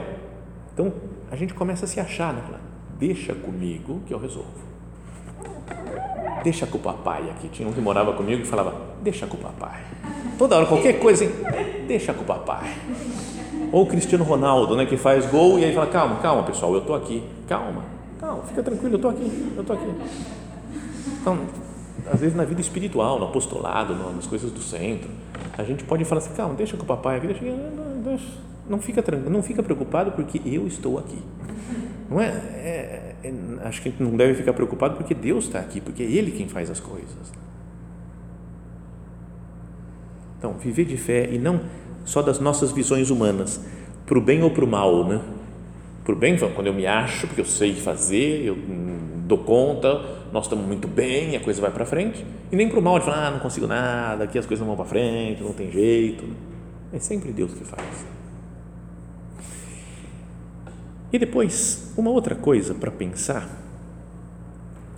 Então 0.73 0.91
a 1.29 1.35
gente 1.35 1.53
começa 1.53 1.85
a 1.85 1.87
se 1.87 1.99
achar, 1.99 2.33
né? 2.33 2.41
deixa 2.99 3.33
comigo 3.33 4.01
que 4.07 4.13
eu 4.13 4.17
resolvo. 4.17 4.67
deixa 6.43 6.65
com 6.65 6.77
o 6.77 6.81
papai 6.81 7.29
aqui. 7.29 7.47
Tinha 7.49 7.67
um 7.67 7.73
que 7.73 7.81
morava 7.81 8.13
comigo 8.13 8.41
que 8.41 8.47
falava, 8.47 8.73
deixa 9.03 9.27
com 9.27 9.37
o 9.37 9.39
papai. 9.39 9.83
Toda 10.37 10.55
hora, 10.55 10.65
qualquer 10.65 10.99
coisa, 10.99 11.25
hein? 11.25 11.31
deixa 11.87 12.13
com 12.13 12.21
o 12.21 12.25
papai. 12.25 12.73
Ou 13.71 13.83
o 13.83 13.85
Cristiano 13.85 14.23
Ronaldo, 14.23 14.75
né, 14.75 14.85
que 14.85 14.97
faz 14.97 15.25
gol 15.25 15.59
e 15.59 15.65
aí 15.65 15.73
fala, 15.73 15.87
calma, 15.87 16.15
calma, 16.17 16.43
pessoal, 16.43 16.73
eu 16.73 16.81
tô 16.81 16.95
aqui. 16.95 17.21
Calma, 17.47 17.96
calma, 18.19 18.43
fica 18.43 18.63
tranquilo, 18.63 18.95
eu 18.95 18.99
tô 18.99 19.09
aqui, 19.09 19.53
eu 19.55 19.63
tô 19.63 19.73
aqui. 19.73 19.93
Então, 21.21 21.39
às 22.11 22.19
vezes 22.19 22.35
na 22.35 22.45
vida 22.45 22.61
espiritual, 22.61 23.19
no 23.19 23.25
apostolado, 23.25 23.93
nas 24.13 24.27
coisas 24.27 24.51
do 24.51 24.61
centro, 24.61 25.09
a 25.57 25.63
gente 25.63 25.83
pode 25.83 26.05
falar 26.05 26.19
assim, 26.19 26.33
calma, 26.33 26.55
deixa 26.55 26.77
com 26.77 26.83
o 26.83 26.85
papai 26.85 27.17
aqui, 27.17 27.27
deixa, 27.27 27.43
não, 27.43 28.01
deixa, 28.01 28.27
não 28.69 28.79
fica 28.79 29.03
não 29.29 29.43
fica 29.43 29.63
preocupado 29.63 30.11
porque 30.11 30.41
eu 30.45 30.67
estou 30.67 30.97
aqui. 30.97 31.21
Não 32.09 32.21
é, 32.21 32.27
é, 32.27 33.15
é, 33.23 33.33
acho 33.65 33.81
que 33.81 33.93
não 34.01 34.15
deve 34.15 34.33
ficar 34.33 34.53
preocupado 34.53 34.95
porque 34.95 35.13
Deus 35.13 35.45
está 35.45 35.59
aqui, 35.59 35.81
porque 35.81 36.03
é 36.03 36.05
Ele 36.05 36.31
quem 36.31 36.47
faz 36.47 36.69
as 36.69 36.79
coisas. 36.79 37.33
Então, 40.37 40.53
viver 40.53 40.85
de 40.85 40.97
fé 40.97 41.27
e 41.31 41.37
não 41.37 41.61
só 42.05 42.21
das 42.21 42.39
nossas 42.39 42.71
visões 42.71 43.09
humanas, 43.09 43.59
para 44.05 44.17
o 44.17 44.21
bem 44.21 44.41
ou 44.41 44.49
para 44.49 44.63
o 44.63 44.67
mal, 44.67 45.05
né? 45.05 45.19
O 46.07 46.15
bem, 46.15 46.37
quando 46.37 46.67
eu 46.67 46.73
me 46.73 46.87
acho, 46.87 47.27
porque 47.27 47.41
eu 47.41 47.45
sei 47.45 47.75
fazer, 47.75 48.45
eu 48.45 48.57
dou 49.25 49.39
conta, 49.39 50.01
nós 50.31 50.45
estamos 50.45 50.65
muito 50.65 50.87
bem, 50.87 51.35
a 51.35 51.39
coisa 51.39 51.59
vai 51.59 51.69
para 51.69 51.85
frente, 51.85 52.25
e 52.49 52.55
nem 52.55 52.69
para 52.69 52.79
o 52.79 52.81
mal, 52.81 52.97
de 52.97 53.03
falar, 53.03 53.27
ah, 53.27 53.31
não 53.31 53.39
consigo 53.39 53.67
nada, 53.67 54.23
aqui 54.23 54.39
as 54.39 54.45
coisas 54.45 54.65
não 54.65 54.73
vão 54.73 54.77
para 54.77 54.89
frente, 54.89 55.43
não 55.43 55.51
tem 55.51 55.69
jeito. 55.69 56.23
É 56.93 56.99
sempre 56.99 57.33
Deus 57.33 57.53
que 57.53 57.65
faz. 57.65 58.05
E 61.11 61.19
depois, 61.19 61.93
uma 61.97 62.09
outra 62.09 62.35
coisa 62.35 62.73
para 62.73 62.89
pensar 62.89 63.49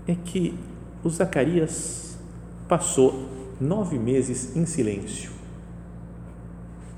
é 0.08 0.14
que 0.14 0.54
o 1.04 1.10
Zacarias 1.10 2.20
passou 2.68 3.28
nove 3.60 3.98
meses 3.98 4.56
em 4.56 4.66
silêncio. 4.66 5.32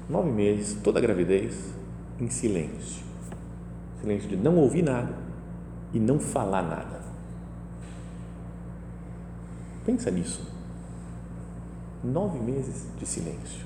Nove 0.09 0.31
meses, 0.31 0.77
toda 0.83 0.99
a 0.99 1.01
gravidez, 1.01 1.73
em 2.19 2.29
silêncio. 2.29 3.10
Silêncio 4.01 4.27
de 4.27 4.35
não 4.35 4.57
ouvir 4.57 4.81
nada 4.81 5.15
e 5.93 5.99
não 5.99 6.19
falar 6.19 6.63
nada. 6.63 7.01
Pensa 9.85 10.09
nisso. 10.09 10.41
Nove 12.03 12.39
meses 12.39 12.87
de 12.99 13.05
silêncio. 13.05 13.65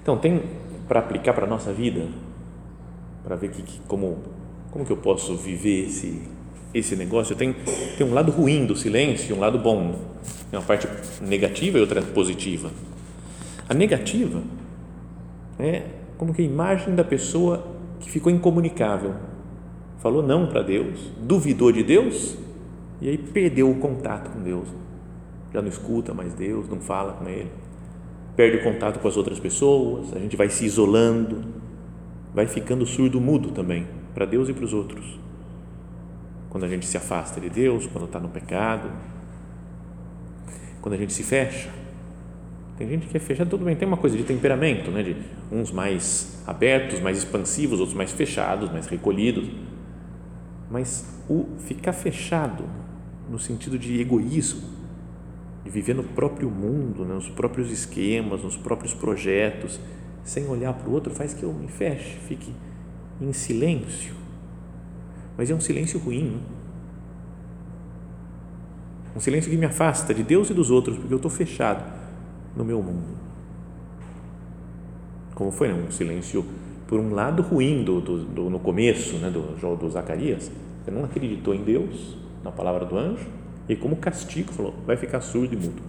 Então, 0.00 0.16
tem 0.16 0.42
para 0.86 1.00
aplicar 1.00 1.34
para 1.34 1.44
a 1.44 1.48
nossa 1.48 1.72
vida 1.72 2.08
para 3.22 3.36
ver 3.36 3.50
que, 3.50 3.62
que, 3.62 3.80
como, 3.86 4.18
como 4.70 4.84
que 4.84 4.92
eu 4.92 4.96
posso 4.96 5.36
viver 5.36 5.86
esse, 5.86 6.22
esse 6.72 6.96
negócio. 6.96 7.36
Tem, 7.36 7.54
tem 7.96 8.06
um 8.06 8.14
lado 8.14 8.32
ruim 8.32 8.64
do 8.64 8.76
silêncio 8.76 9.34
e 9.34 9.36
um 9.36 9.40
lado 9.40 9.58
bom. 9.58 9.98
Tem 10.50 10.58
uma 10.58 10.64
parte 10.64 10.88
negativa 11.20 11.78
e 11.78 11.80
outra 11.80 12.00
positiva. 12.02 12.70
A 13.68 13.74
negativa 13.74 14.42
é 15.58 15.82
como 16.16 16.34
que 16.34 16.42
a 16.42 16.44
imagem 16.44 16.94
da 16.94 17.04
pessoa 17.04 17.79
que 18.00 18.10
ficou 18.10 18.32
incomunicável. 18.32 19.14
Falou 19.98 20.22
não 20.22 20.46
para 20.46 20.62
Deus, 20.62 21.12
duvidou 21.20 21.70
de 21.70 21.82
Deus 21.82 22.36
e 23.00 23.08
aí 23.08 23.18
perdeu 23.18 23.70
o 23.70 23.76
contato 23.76 24.30
com 24.30 24.42
Deus. 24.42 24.68
Já 25.52 25.60
não 25.62 25.68
escuta 25.68 26.12
mais 26.12 26.34
Deus, 26.34 26.68
não 26.68 26.80
fala 26.80 27.12
com 27.12 27.28
Ele. 27.28 27.50
Perde 28.34 28.56
o 28.56 28.62
contato 28.64 28.98
com 28.98 29.06
as 29.06 29.16
outras 29.16 29.38
pessoas, 29.38 30.12
a 30.14 30.18
gente 30.18 30.36
vai 30.36 30.48
se 30.48 30.64
isolando 30.64 31.60
vai 32.34 32.46
ficando 32.46 32.86
surdo-mudo 32.86 33.50
também 33.50 33.86
para 34.14 34.24
Deus 34.24 34.48
e 34.48 34.52
para 34.52 34.64
os 34.64 34.72
outros. 34.72 35.18
Quando 36.48 36.64
a 36.64 36.68
gente 36.68 36.86
se 36.86 36.96
afasta 36.96 37.40
de 37.40 37.48
Deus, 37.48 37.86
quando 37.86 38.06
está 38.06 38.18
no 38.18 38.28
pecado, 38.28 38.90
quando 40.80 40.94
a 40.94 40.98
gente 40.98 41.12
se 41.12 41.22
fecha. 41.22 41.70
Tem 42.80 42.88
gente 42.88 43.08
que 43.08 43.14
é 43.14 43.20
fechada, 43.20 43.50
tudo 43.50 43.62
bem, 43.62 43.76
tem 43.76 43.86
uma 43.86 43.98
coisa 43.98 44.16
de 44.16 44.24
temperamento, 44.24 44.90
né? 44.90 45.02
de 45.02 45.14
uns 45.52 45.70
mais 45.70 46.42
abertos, 46.46 46.98
mais 46.98 47.18
expansivos, 47.18 47.78
outros 47.78 47.94
mais 47.94 48.10
fechados, 48.10 48.72
mais 48.72 48.86
recolhidos. 48.86 49.50
Mas 50.70 51.04
o 51.28 51.44
ficar 51.58 51.92
fechado, 51.92 52.64
no 53.28 53.38
sentido 53.38 53.78
de 53.78 54.00
egoísmo, 54.00 54.62
de 55.62 55.68
viver 55.68 55.92
no 55.92 56.02
próprio 56.02 56.48
mundo, 56.48 57.04
né? 57.04 57.12
nos 57.12 57.28
próprios 57.28 57.70
esquemas, 57.70 58.42
nos 58.42 58.56
próprios 58.56 58.94
projetos, 58.94 59.78
sem 60.24 60.46
olhar 60.46 60.72
para 60.72 60.88
o 60.88 60.92
outro 60.94 61.12
faz 61.12 61.34
que 61.34 61.42
eu 61.42 61.52
me 61.52 61.68
feche, 61.68 62.16
fique 62.26 62.50
em 63.20 63.30
silêncio. 63.34 64.14
Mas 65.36 65.50
é 65.50 65.54
um 65.54 65.60
silêncio 65.60 66.00
ruim. 66.00 66.30
Né? 66.30 66.40
Um 69.14 69.20
silêncio 69.20 69.50
que 69.50 69.56
me 69.58 69.66
afasta 69.66 70.14
de 70.14 70.22
Deus 70.22 70.48
e 70.48 70.54
dos 70.54 70.70
outros, 70.70 70.96
porque 70.96 71.12
eu 71.12 71.18
estou 71.18 71.30
fechado 71.30 71.99
no 72.56 72.64
meu 72.64 72.82
mundo. 72.82 73.18
Como 75.34 75.50
foi 75.50 75.68
né? 75.68 75.74
um 75.74 75.90
silêncio, 75.90 76.44
por 76.86 77.00
um 77.00 77.14
lado, 77.14 77.42
ruim 77.42 77.82
do, 77.84 78.00
do, 78.00 78.24
do 78.24 78.50
no 78.50 78.58
começo 78.58 79.16
né? 79.16 79.30
do, 79.30 79.76
do 79.76 79.90
Zacarias, 79.90 80.50
que 80.84 80.90
não 80.90 81.04
acreditou 81.04 81.54
em 81.54 81.62
Deus, 81.62 82.16
na 82.42 82.50
palavra 82.50 82.84
do 82.84 82.96
anjo, 82.96 83.26
e 83.68 83.76
como 83.76 83.96
castigo 83.96 84.52
falou, 84.52 84.74
vai 84.86 84.96
ficar 84.96 85.20
surdo 85.20 85.54
e 85.54 85.56
mudo. 85.56 85.82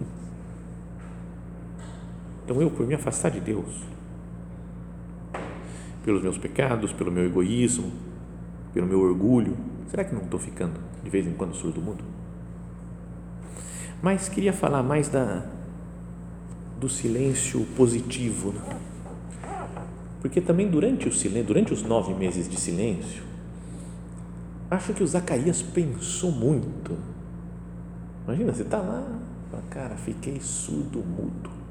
Então 2.44 2.60
eu, 2.60 2.70
por 2.70 2.86
me 2.86 2.94
afastar 2.94 3.30
de 3.30 3.40
Deus, 3.40 3.82
pelos 6.04 6.22
meus 6.22 6.38
pecados, 6.38 6.92
pelo 6.92 7.10
meu 7.10 7.24
egoísmo, 7.24 7.92
pelo 8.72 8.86
meu 8.86 9.00
orgulho. 9.00 9.56
Será 9.88 10.04
que 10.04 10.14
não 10.14 10.22
estou 10.22 10.40
ficando 10.40 10.80
de 11.02 11.10
vez 11.10 11.26
em 11.26 11.32
quando 11.32 11.54
surdo 11.54 11.80
mudo? 11.80 12.04
Mas 14.02 14.28
queria 14.28 14.52
falar 14.52 14.82
mais 14.82 15.08
da 15.08 15.46
do 16.82 16.88
silêncio 16.88 17.66
positivo, 17.76 18.52
né? 18.52 18.76
porque 20.20 20.40
também 20.40 20.68
durante 20.68 21.08
o 21.08 21.12
silêncio, 21.12 21.46
durante 21.46 21.72
os 21.72 21.82
nove 21.82 22.12
meses 22.14 22.48
de 22.48 22.58
silêncio, 22.58 23.22
acho 24.70 24.92
que 24.92 25.02
o 25.02 25.06
Zacarias 25.06 25.62
pensou 25.62 26.30
muito. 26.30 26.96
Imagina, 28.24 28.52
você 28.52 28.62
está 28.62 28.78
lá, 28.78 29.04
cara, 29.70 29.96
fiquei 29.96 30.38
surdo 30.40 30.98
mudo 30.98 31.62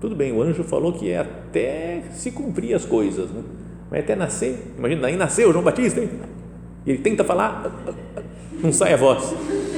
tudo 0.00 0.14
bem, 0.14 0.32
o 0.32 0.42
anjo 0.42 0.62
falou 0.62 0.92
que 0.92 1.10
é 1.10 1.18
até 1.18 2.02
se 2.12 2.30
cumprir 2.30 2.74
as 2.74 2.84
coisas, 2.84 3.30
né? 3.30 3.42
mas 3.90 4.00
até 4.00 4.14
nascer, 4.14 4.74
imagina, 4.76 5.06
aí 5.06 5.16
nasceu 5.16 5.52
João 5.52 5.64
Batista, 5.64 6.00
hein? 6.00 6.10
e 6.84 6.90
ele 6.90 6.98
tenta 6.98 7.24
falar, 7.24 7.72
não 8.62 8.72
sai 8.72 8.92
a 8.92 8.96
voz, 8.96 9.34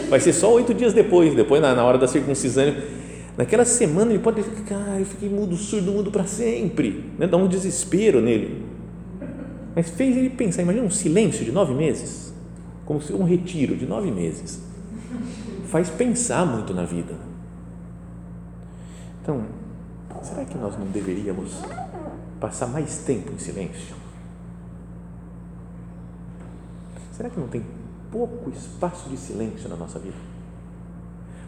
vai 0.08 0.18
ser 0.18 0.32
só 0.32 0.52
oito 0.52 0.74
dias 0.74 0.92
depois, 0.92 1.34
depois 1.34 1.62
na, 1.62 1.74
na 1.74 1.84
hora 1.84 1.98
da 1.98 2.08
circuncisão, 2.08 2.74
naquela 3.38 3.64
semana 3.64 4.10
ele 4.10 4.18
pode 4.18 4.42
ficar, 4.42 4.62
cara, 4.64 4.98
eu 4.98 5.06
fiquei 5.06 5.28
mudo, 5.28 5.56
surdo, 5.56 5.92
mudo 5.92 6.10
para 6.10 6.24
sempre, 6.24 7.08
né? 7.16 7.26
dá 7.28 7.36
um 7.36 7.46
desespero 7.46 8.20
nele, 8.20 8.66
mas 9.76 9.88
fez 9.90 10.16
ele 10.16 10.28
pensar, 10.28 10.62
imagina 10.62 10.84
um 10.84 10.90
silêncio 10.90 11.44
de 11.44 11.52
nove 11.52 11.72
meses, 11.72 12.34
como 12.84 13.00
se 13.00 13.12
um 13.12 13.22
retiro 13.22 13.76
de 13.76 13.86
nove 13.86 14.10
meses, 14.10 14.60
faz 15.68 15.88
pensar 15.88 16.44
muito 16.44 16.74
na 16.74 16.84
vida. 16.84 17.14
Então, 19.22 19.44
será 20.22 20.44
que 20.44 20.58
nós 20.58 20.76
não 20.76 20.86
deveríamos 20.86 21.62
passar 22.40 22.66
mais 22.66 22.98
tempo 23.04 23.32
em 23.32 23.38
silêncio? 23.38 23.94
Será 27.12 27.30
que 27.30 27.38
não 27.38 27.46
tem 27.46 27.62
pouco 28.10 28.50
espaço 28.50 29.08
de 29.08 29.16
silêncio 29.16 29.68
na 29.68 29.76
nossa 29.76 29.98
vida? 30.00 30.27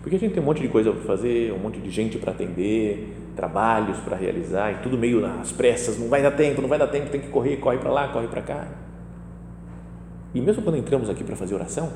Porque 0.02 0.16
a 0.16 0.18
gente 0.18 0.32
tem 0.32 0.42
um 0.42 0.46
monte 0.46 0.62
de 0.62 0.68
coisa 0.68 0.92
para 0.92 1.02
fazer, 1.02 1.52
um 1.52 1.58
monte 1.58 1.78
de 1.78 1.90
gente 1.90 2.16
para 2.18 2.32
atender, 2.32 3.14
trabalhos 3.36 3.98
para 3.98 4.16
realizar, 4.16 4.72
e 4.72 4.74
tudo 4.76 4.96
meio 4.96 5.24
às 5.24 5.52
pressas, 5.52 5.98
não 5.98 6.08
vai 6.08 6.22
dar 6.22 6.30
tempo, 6.30 6.62
não 6.62 6.68
vai 6.68 6.78
dar 6.78 6.86
tempo, 6.86 7.10
tem 7.10 7.20
que 7.20 7.28
correr, 7.28 7.56
corre 7.56 7.78
para 7.78 7.90
lá, 7.90 8.08
corre 8.08 8.28
para 8.28 8.40
cá. 8.40 8.68
E 10.34 10.40
mesmo 10.40 10.62
quando 10.62 10.76
entramos 10.76 11.10
aqui 11.10 11.22
para 11.22 11.36
fazer 11.36 11.54
oração, 11.54 11.92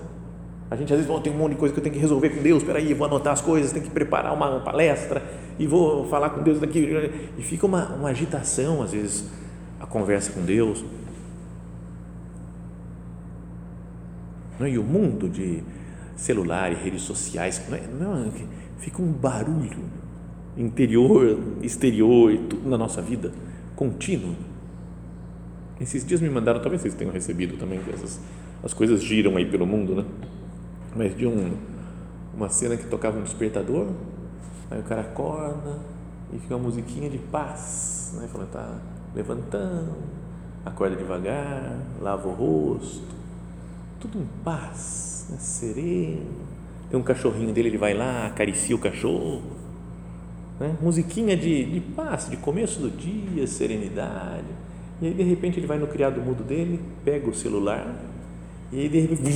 a 0.70 0.76
gente 0.76 0.92
às 0.92 0.98
vezes 0.98 1.10
oh, 1.10 1.20
tem 1.20 1.32
um 1.32 1.36
monte 1.36 1.52
de 1.52 1.58
coisa 1.58 1.72
que 1.72 1.78
eu 1.78 1.82
tenho 1.82 1.94
que 1.94 2.00
resolver 2.00 2.30
com 2.30 2.42
Deus, 2.42 2.62
espera 2.62 2.78
aí, 2.78 2.92
vou 2.92 3.06
anotar 3.06 3.32
as 3.32 3.40
coisas, 3.40 3.72
tem 3.72 3.82
que 3.82 3.90
preparar 3.90 4.34
uma 4.34 4.60
palestra 4.60 5.22
e 5.58 5.66
vou 5.66 6.06
falar 6.08 6.30
com 6.30 6.42
Deus 6.42 6.58
daqui 6.58 7.10
e 7.38 7.42
fica 7.42 7.64
uma, 7.64 7.94
uma 7.94 8.08
agitação 8.08 8.82
às 8.82 8.92
vezes 8.92 9.30
a 9.80 9.86
conversa 9.86 10.32
com 10.32 10.42
Deus. 10.42 10.84
É? 14.60 14.68
E 14.68 14.78
o 14.78 14.82
mundo 14.82 15.28
de 15.28 15.62
celular 16.16 16.72
e 16.72 16.74
redes 16.74 17.02
sociais, 17.02 17.60
não 17.98 18.16
é, 18.16 18.28
é, 18.28 18.46
fica 18.78 19.02
um 19.02 19.12
barulho 19.12 19.84
interior, 20.56 21.38
exterior 21.62 22.32
e 22.32 22.38
tudo 22.38 22.68
na 22.68 22.78
nossa 22.78 23.02
vida 23.02 23.32
contínuo. 23.74 24.36
Esses 25.80 26.04
dias 26.04 26.20
me 26.20 26.30
mandaram, 26.30 26.60
talvez 26.60 26.82
vocês 26.82 26.94
tenham 26.94 27.12
recebido 27.12 27.56
também, 27.56 27.80
essas, 27.92 28.20
as 28.62 28.72
coisas 28.72 29.02
giram 29.02 29.36
aí 29.36 29.44
pelo 29.44 29.66
mundo, 29.66 29.96
né? 29.96 30.04
mas 30.94 31.16
de 31.16 31.26
um, 31.26 31.56
uma 32.34 32.48
cena 32.48 32.76
que 32.76 32.86
tocava 32.86 33.18
um 33.18 33.22
despertador, 33.22 33.88
aí 34.70 34.78
o 34.78 34.84
cara 34.84 35.00
acorda 35.00 35.80
e 36.32 36.38
fica 36.38 36.56
uma 36.56 36.64
musiquinha 36.64 37.10
de 37.10 37.18
paz, 37.18 38.14
né? 38.16 38.28
Falando, 38.30 38.50
tá 38.50 38.78
levantando, 39.14 39.92
acorda 40.64 40.96
devagar, 40.96 41.78
lava 42.00 42.28
o 42.28 42.32
rosto, 42.32 43.02
tudo 44.08 44.22
em 44.22 44.28
paz, 44.44 45.26
né? 45.30 45.36
sereno, 45.38 46.46
Tem 46.90 46.98
um 46.98 47.02
cachorrinho 47.02 47.52
dele, 47.52 47.68
ele 47.68 47.78
vai 47.78 47.94
lá, 47.94 48.26
acaricia 48.26 48.76
o 48.76 48.78
cachorro. 48.78 49.42
Né? 50.60 50.76
Musiquinha 50.80 51.36
de, 51.36 51.64
de 51.64 51.80
paz, 51.80 52.28
de 52.28 52.36
começo 52.36 52.80
do 52.80 52.90
dia, 52.90 53.46
serenidade. 53.46 54.44
E 55.00 55.06
aí, 55.06 55.14
de 55.14 55.22
repente, 55.22 55.58
ele 55.58 55.66
vai 55.66 55.78
no 55.78 55.86
criado 55.86 56.20
mudo 56.20 56.44
dele, 56.44 56.80
pega 57.04 57.28
o 57.28 57.34
celular 57.34 58.14
e 58.74 58.80
aí, 58.80 58.88
de 58.88 59.00
repente, 59.00 59.30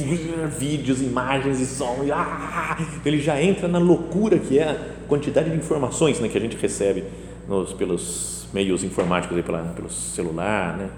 vídeos, 0.59 1.00
imagens 1.00 1.61
e 1.61 1.66
som. 1.66 2.02
E, 2.02 2.11
ah, 2.11 2.76
ele 3.07 3.20
já 3.20 3.40
entra 3.40 3.68
na 3.68 3.78
loucura 3.78 4.37
que 4.37 4.59
é 4.59 4.70
a 4.70 5.07
quantidade 5.07 5.48
de 5.48 5.57
informações 5.57 6.18
né, 6.18 6.28
que 6.28 6.37
a 6.37 6.40
gente 6.40 6.57
recebe 6.57 7.04
nos, 7.48 7.72
pelos 7.72 8.48
meios 8.52 8.83
informáticos, 8.83 9.37
aí, 9.37 9.42
pela, 9.44 9.62
pelo 9.76 9.88
celular. 9.88 10.76
Né? 10.76 10.90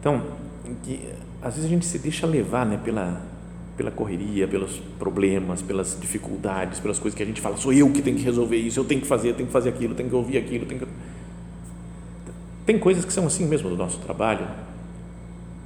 Então, 0.00 0.20
que, 0.82 1.00
às 1.42 1.54
vezes 1.54 1.66
a 1.66 1.72
gente 1.72 1.86
se 1.86 1.98
deixa 1.98 2.26
levar 2.26 2.66
né, 2.66 2.80
pela, 2.82 3.20
pela 3.76 3.90
correria, 3.90 4.48
pelos 4.48 4.78
problemas, 4.98 5.62
pelas 5.62 5.96
dificuldades, 6.00 6.80
pelas 6.80 6.98
coisas 6.98 7.16
que 7.16 7.22
a 7.22 7.26
gente 7.26 7.40
fala, 7.40 7.56
sou 7.56 7.72
eu 7.72 7.90
que 7.90 8.02
tenho 8.02 8.16
que 8.16 8.24
resolver 8.24 8.56
isso, 8.56 8.80
eu 8.80 8.84
tenho 8.84 9.00
que 9.00 9.06
fazer, 9.06 9.30
eu 9.30 9.34
tenho 9.34 9.46
que 9.46 9.52
fazer 9.52 9.68
aquilo, 9.68 9.92
eu 9.92 9.96
tenho 9.96 10.08
que 10.08 10.14
ouvir 10.14 10.38
aquilo, 10.38 10.66
tenho 10.66 10.80
que... 10.80 10.86
Tem 12.66 12.78
coisas 12.78 13.04
que 13.04 13.12
são 13.12 13.26
assim 13.26 13.46
mesmo 13.46 13.70
do 13.70 13.76
nosso 13.76 13.98
trabalho, 14.00 14.46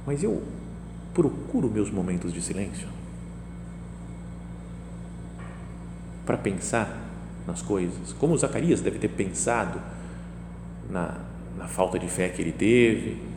mas 0.05 0.23
eu 0.23 0.41
procuro 1.13 1.69
meus 1.69 1.89
momentos 1.89 2.31
de 2.31 2.41
silêncio 2.41 2.87
para 6.25 6.37
pensar 6.37 7.01
nas 7.45 7.61
coisas, 7.61 8.13
como 8.13 8.37
Zacarias 8.37 8.79
deve 8.79 8.99
ter 8.99 9.09
pensado 9.09 9.81
na, 10.89 11.17
na 11.57 11.67
falta 11.67 11.99
de 11.99 12.07
fé 12.07 12.29
que 12.29 12.41
ele 12.41 12.53
teve, 12.53 13.32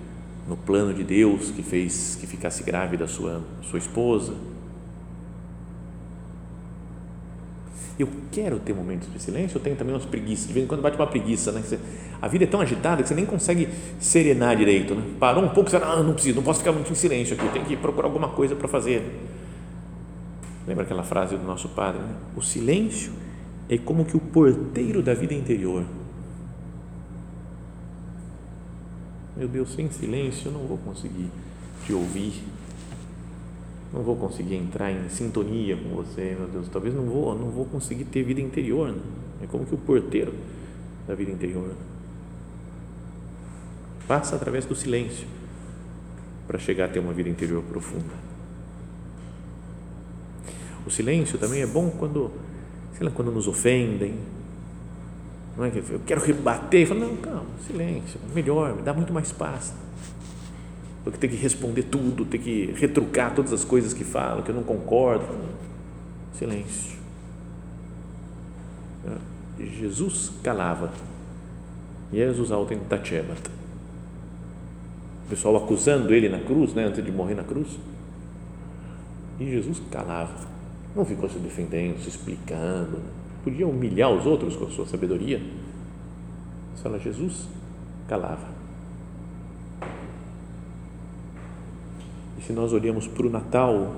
no 0.48 0.56
plano 0.56 0.94
de 0.94 1.02
Deus 1.02 1.50
que 1.50 1.62
fez 1.62 2.16
que 2.20 2.26
ficasse 2.26 2.62
grávida 2.62 3.06
sua, 3.06 3.42
sua 3.62 3.78
esposa. 3.78 4.34
Eu 7.98 8.08
quero 8.30 8.58
ter 8.58 8.74
momentos 8.74 9.10
de 9.10 9.20
silêncio, 9.20 9.56
eu 9.56 9.62
tenho 9.62 9.74
também 9.74 9.94
umas 9.94 10.04
preguiças, 10.04 10.46
de 10.46 10.52
vez 10.52 10.64
em 10.64 10.68
quando 10.68 10.82
bate 10.82 10.96
uma 10.96 11.06
preguiça, 11.06 11.50
né? 11.50 11.62
Você, 11.62 11.78
a 12.20 12.28
vida 12.28 12.44
é 12.44 12.46
tão 12.46 12.60
agitada 12.60 13.02
que 13.02 13.08
você 13.08 13.14
nem 13.14 13.24
consegue 13.24 13.68
serenar 13.98 14.54
direito, 14.54 14.94
né? 14.94 15.02
Parou 15.18 15.42
um 15.42 15.48
pouco, 15.48 15.70
você 15.70 15.78
ah, 15.78 16.02
não 16.02 16.12
preciso, 16.12 16.36
não 16.36 16.42
posso 16.42 16.58
ficar 16.58 16.72
muito 16.72 16.92
em 16.92 16.94
silêncio 16.94 17.34
aqui, 17.34 17.48
tem 17.48 17.64
que 17.64 17.74
procurar 17.74 18.06
alguma 18.06 18.28
coisa 18.28 18.54
para 18.54 18.68
fazer. 18.68 19.02
Lembra 20.66 20.84
aquela 20.84 21.02
frase 21.02 21.36
do 21.36 21.44
nosso 21.44 21.70
padre? 21.70 22.02
Né? 22.02 22.14
O 22.36 22.42
silêncio 22.42 23.12
é 23.66 23.78
como 23.78 24.04
que 24.04 24.16
o 24.16 24.20
porteiro 24.20 25.00
da 25.00 25.14
vida 25.14 25.32
interior 25.32 25.82
Meu 29.36 29.48
Deus, 29.48 29.74
sem 29.74 29.90
silêncio 29.90 30.48
eu 30.48 30.52
não 30.52 30.66
vou 30.66 30.78
conseguir 30.78 31.30
te 31.84 31.92
ouvir, 31.92 32.42
não 33.92 34.02
vou 34.02 34.16
conseguir 34.16 34.54
entrar 34.54 34.90
em 34.90 35.08
sintonia 35.10 35.76
com 35.76 35.90
você, 35.90 36.34
meu 36.38 36.48
Deus. 36.48 36.68
Talvez 36.68 36.94
não 36.94 37.04
vou, 37.04 37.38
não 37.38 37.50
vou 37.50 37.66
conseguir 37.66 38.04
ter 38.04 38.22
vida 38.22 38.40
interior. 38.40 38.92
Né? 38.92 39.00
É 39.42 39.46
como 39.46 39.66
que 39.66 39.74
o 39.74 39.78
porteiro 39.78 40.32
da 41.06 41.14
vida 41.14 41.30
interior 41.30 41.74
passa 44.08 44.36
através 44.36 44.64
do 44.64 44.74
silêncio 44.74 45.26
para 46.46 46.58
chegar 46.58 46.86
a 46.86 46.88
ter 46.88 47.00
uma 47.00 47.12
vida 47.12 47.28
interior 47.28 47.62
profunda. 47.62 48.14
O 50.86 50.90
silêncio 50.90 51.38
também 51.38 51.62
é 51.62 51.66
bom 51.66 51.90
quando, 51.90 52.30
sei 52.96 53.06
lá, 53.06 53.12
quando 53.12 53.32
nos 53.32 53.48
ofendem, 53.48 54.16
não 55.56 55.64
é 55.64 55.70
que 55.70 55.78
eu 55.78 56.00
quero 56.04 56.20
rebater, 56.20 56.82
e 56.82 56.86
falo, 56.86 57.00
não, 57.00 57.16
calma, 57.16 57.46
silêncio, 57.66 58.20
melhor, 58.34 58.76
me 58.76 58.82
dá 58.82 58.92
muito 58.92 59.12
mais 59.12 59.32
paz. 59.32 59.72
Porque 61.02 61.18
tem 61.18 61.30
que 61.30 61.36
responder 61.36 61.84
tudo, 61.84 62.24
tem 62.24 62.40
que 62.40 62.74
retrucar 62.76 63.34
todas 63.34 63.52
as 63.52 63.64
coisas 63.64 63.94
que 63.94 64.04
falo, 64.04 64.42
que 64.42 64.50
eu 64.50 64.54
não 64.54 64.64
concordo. 64.64 65.24
Silêncio. 66.34 66.96
Jesus 69.58 70.32
calava. 70.42 70.92
Jesus 72.12 72.50
autem 72.50 72.78
tachebat. 72.80 73.40
O 75.24 75.28
pessoal 75.30 75.56
acusando 75.56 76.12
ele 76.12 76.28
na 76.28 76.40
cruz, 76.40 76.74
né, 76.74 76.84
antes 76.84 77.04
de 77.04 77.10
morrer 77.10 77.34
na 77.34 77.44
cruz. 77.44 77.78
E 79.38 79.44
Jesus 79.44 79.80
calava. 79.90 80.34
Não 80.94 81.04
ficou 81.04 81.28
se 81.30 81.38
defendendo, 81.38 82.02
se 82.02 82.08
explicando 82.08 83.00
podia 83.46 83.64
humilhar 83.64 84.10
os 84.10 84.26
outros 84.26 84.56
com 84.56 84.64
a 84.64 84.70
sua 84.70 84.84
sabedoria. 84.86 85.40
Mas 86.72 86.80
fala, 86.80 86.98
Jesus 86.98 87.46
calava. 88.08 88.48
E 92.36 92.42
se 92.42 92.52
nós 92.52 92.72
olhamos 92.72 93.06
para 93.06 93.24
o 93.24 93.30
Natal, 93.30 93.94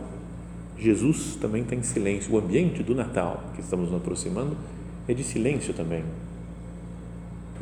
Jesus 0.79 1.35
também 1.37 1.63
está 1.63 1.75
em 1.75 1.83
silêncio. 1.83 2.35
O 2.35 2.39
ambiente 2.39 2.83
do 2.83 2.95
Natal 2.95 3.43
que 3.55 3.63
estamos 3.63 3.91
nos 3.91 3.99
aproximando 3.99 4.55
é 5.09 5.15
de 5.15 5.25
silêncio 5.25 5.73
também, 5.73 6.05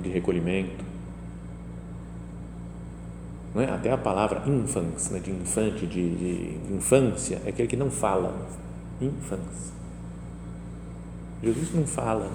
de 0.01 0.09
recolhimento. 0.09 0.85
Não 3.55 3.62
é? 3.62 3.70
Até 3.70 3.92
a 3.92 3.96
palavra 3.96 4.42
infans, 4.51 5.11
né, 5.11 5.20
de 5.20 5.31
infante, 5.31 5.87
de, 5.87 6.16
de 6.16 6.75
infância, 6.75 7.40
é 7.46 7.51
aquele 7.51 7.68
que 7.68 7.77
não 7.77 7.92
fala. 7.92 8.35
Infans 9.01 9.76
Jesus 11.42 11.75
não 11.75 11.87
fala, 11.87 12.31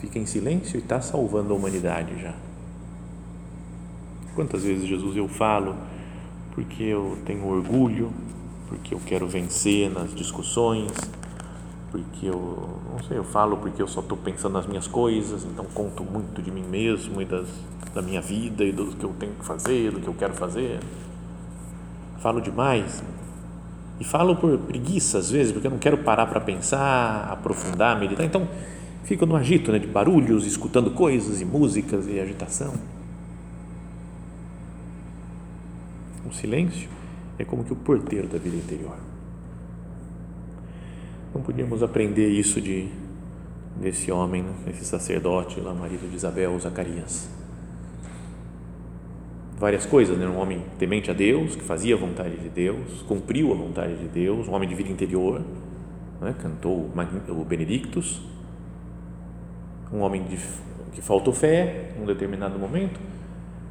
fica 0.00 0.18
em 0.18 0.26
silêncio 0.26 0.76
e 0.76 0.82
está 0.82 1.00
salvando 1.00 1.52
a 1.52 1.56
humanidade 1.56 2.20
já. 2.20 2.34
Quantas 4.34 4.64
vezes 4.64 4.86
Jesus 4.86 5.16
eu 5.16 5.28
falo 5.28 5.76
porque 6.54 6.82
eu 6.82 7.18
tenho 7.24 7.46
orgulho, 7.46 8.12
porque 8.68 8.94
eu 8.94 9.00
quero 9.04 9.26
vencer 9.26 9.90
nas 9.90 10.14
discussões, 10.14 10.92
porque 11.90 12.26
eu 12.26 12.80
não 12.90 13.02
sei, 13.04 13.18
eu 13.18 13.24
falo 13.24 13.56
porque 13.56 13.82
eu 13.82 13.88
só 13.88 14.00
estou 14.00 14.16
pensando 14.16 14.52
nas 14.52 14.66
minhas 14.66 14.86
coisas, 14.86 15.44
então 15.44 15.64
conto 15.66 16.04
muito 16.04 16.40
de 16.40 16.50
mim 16.50 16.64
mesmo 16.64 17.20
e 17.20 17.24
das, 17.24 17.48
da 17.94 18.00
minha 18.00 18.20
vida 18.20 18.64
e 18.64 18.72
do 18.72 18.86
que 18.86 19.04
eu 19.04 19.12
tenho 19.18 19.34
que 19.34 19.44
fazer, 19.44 19.92
do 19.92 20.00
que 20.00 20.08
eu 20.08 20.14
quero 20.14 20.34
fazer. 20.34 20.80
Falo 22.20 22.40
demais, 22.40 23.02
e 24.00 24.04
falo 24.04 24.34
por 24.34 24.56
preguiça 24.58 25.18
às 25.18 25.30
vezes, 25.30 25.52
porque 25.52 25.66
eu 25.66 25.70
não 25.70 25.78
quero 25.78 25.98
parar 25.98 26.26
para 26.26 26.40
pensar, 26.40 27.28
aprofundar, 27.30 28.00
meditar. 28.00 28.24
Então, 28.24 28.48
fico 29.04 29.26
no 29.26 29.36
agito 29.36 29.70
né, 29.70 29.78
de 29.78 29.86
barulhos, 29.86 30.46
escutando 30.46 30.90
coisas 30.90 31.42
e 31.42 31.44
músicas 31.44 32.06
e 32.08 32.18
agitação. 32.18 32.72
O 36.26 36.32
silêncio 36.32 36.88
é 37.38 37.44
como 37.44 37.62
que 37.62 37.72
o 37.72 37.76
porteiro 37.76 38.26
da 38.26 38.38
vida 38.38 38.56
interior. 38.56 38.96
Não 41.34 41.42
podíamos 41.42 41.82
aprender 41.82 42.28
isso 42.30 42.60
de 42.60 42.88
desse 43.76 44.10
homem, 44.10 44.42
né, 44.42 44.52
esse 44.68 44.84
sacerdote 44.84 45.60
lá, 45.60 45.72
marido 45.72 46.08
de 46.08 46.16
Isabel, 46.16 46.58
Zacarias 46.58 47.39
várias 49.60 49.84
coisas, 49.84 50.16
né? 50.16 50.26
um 50.26 50.38
homem 50.38 50.64
temente 50.78 51.10
a 51.10 51.14
Deus, 51.14 51.54
que 51.54 51.62
fazia 51.62 51.94
a 51.94 51.98
vontade 51.98 52.34
de 52.34 52.48
Deus, 52.48 53.02
cumpriu 53.02 53.52
a 53.52 53.54
vontade 53.54 53.94
de 53.94 54.08
Deus, 54.08 54.48
um 54.48 54.54
homem 54.54 54.66
de 54.66 54.74
vida 54.74 54.88
interior, 54.88 55.42
né? 56.18 56.34
cantou 56.40 56.90
o 57.28 57.44
Benedictus, 57.44 58.22
um 59.92 60.00
homem 60.00 60.24
de, 60.24 60.38
que 60.92 61.02
faltou 61.02 61.34
fé 61.34 61.92
em 61.94 62.02
um 62.02 62.06
determinado 62.06 62.58
momento, 62.58 62.98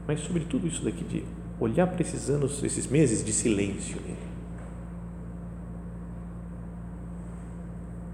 mas 0.06 0.20
sobre 0.20 0.42
tudo 0.42 0.68
isso 0.68 0.84
daqui 0.84 1.04
de 1.04 1.24
olhar 1.60 1.88
para 1.88 2.04
esses 2.04 2.30
anos, 2.30 2.64
esses 2.64 2.86
meses 2.86 3.26
de 3.26 3.34
silêncio 3.34 4.00
dele. 4.00 4.30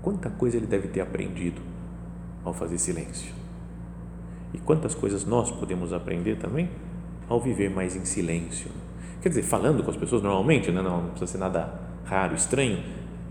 Quanta 0.01 0.29
coisa 0.29 0.55
ele 0.55 0.67
deve 0.67 0.87
ter 0.87 1.01
aprendido 1.01 1.61
ao 2.45 2.53
fazer 2.53 2.77
silêncio. 2.77 3.33
E 4.53 4.59
quantas 4.59 4.95
coisas 4.95 5.25
nós 5.25 5.51
podemos 5.51 5.91
aprender 5.91 6.37
também 6.37 6.69
ao 7.27 7.39
viver 7.39 7.69
mais 7.69 7.95
em 7.95 8.05
silêncio. 8.05 8.69
Quer 9.21 9.29
dizer, 9.29 9.43
falando 9.43 9.83
com 9.83 9.89
as 9.89 9.97
pessoas 9.97 10.21
normalmente, 10.21 10.71
né? 10.71 10.81
não 10.81 11.09
precisa 11.09 11.31
ser 11.31 11.37
nada 11.37 11.73
raro, 12.05 12.35
estranho, 12.35 12.83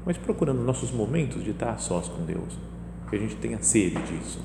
mas 0.04 0.18
procurando 0.18 0.60
nossos 0.62 0.90
momentos 0.90 1.42
de 1.42 1.50
estar 1.50 1.70
a 1.70 1.76
sós 1.76 2.08
com 2.08 2.24
Deus, 2.24 2.58
que 3.08 3.16
a 3.16 3.18
gente 3.18 3.36
tenha 3.36 3.62
sede 3.62 3.96
disso. 4.02 4.40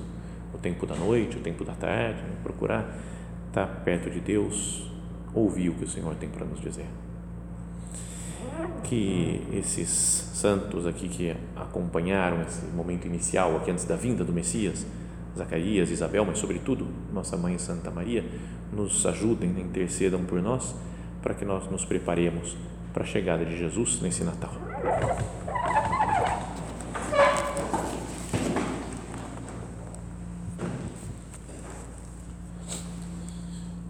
O 0.54 0.58
tempo 0.58 0.86
da 0.86 0.96
noite, 0.96 1.38
o 1.38 1.40
tempo 1.40 1.64
da 1.64 1.74
tarde, 1.74 2.22
procurar 2.44 2.96
estar 3.48 3.66
perto 3.84 4.10
de 4.10 4.20
Deus, 4.20 4.90
ouvir 5.34 5.70
o 5.70 5.74
que 5.74 5.86
o 5.86 5.88
Senhor 5.88 6.14
tem 6.16 6.30
para 6.30 6.46
nos 6.46 6.62
dizer. 6.62 6.86
Que 8.84 9.48
esses 9.54 9.90
santos 9.90 10.86
aqui 10.86 11.08
que 11.10 11.36
acompanharam 11.56 12.42
esse 12.42 12.66
momento 12.68 13.06
inicial, 13.06 13.58
aqui 13.58 13.72
antes 13.72 13.86
da 13.86 13.96
vinda 13.96 14.24
do 14.24 14.32
Messias, 14.32 14.86
Zacarias, 15.40 15.90
Isabel, 15.90 16.26
mas 16.26 16.38
sobretudo 16.38 16.86
nossa 17.14 17.38
mãe 17.38 17.58
Santa 17.58 17.90
Maria, 17.90 18.26
nos 18.74 19.06
ajudem, 19.06 19.50
intercedam 19.60 20.24
por 20.26 20.42
nós, 20.42 20.76
para 21.22 21.34
que 21.34 21.46
nós 21.46 21.70
nos 21.72 21.86
preparemos 21.86 22.56
para 22.94 23.04
a 23.04 23.08
chegada 23.08 23.46
de 23.46 23.58
Jesus 23.58 24.02
nesse 24.02 24.24
Natal. 24.24 24.52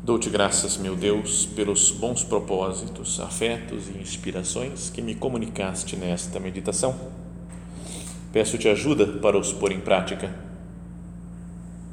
Dou-te 0.04 0.30
graças, 0.30 0.78
meu 0.78 0.96
Deus, 0.96 1.46
pelos 1.46 1.92
bons 1.92 2.24
propósitos, 2.24 3.20
afetos 3.20 3.90
e 3.90 3.98
inspirações 4.00 4.90
que 4.90 5.02
me 5.02 5.14
comunicaste 5.14 5.96
nesta 5.96 6.40
meditação. 6.40 6.96
Peço-te 8.32 8.68
ajuda 8.68 9.06
para 9.06 9.38
os 9.38 9.52
pôr 9.52 9.72
em 9.72 9.80
prática. 9.80 10.49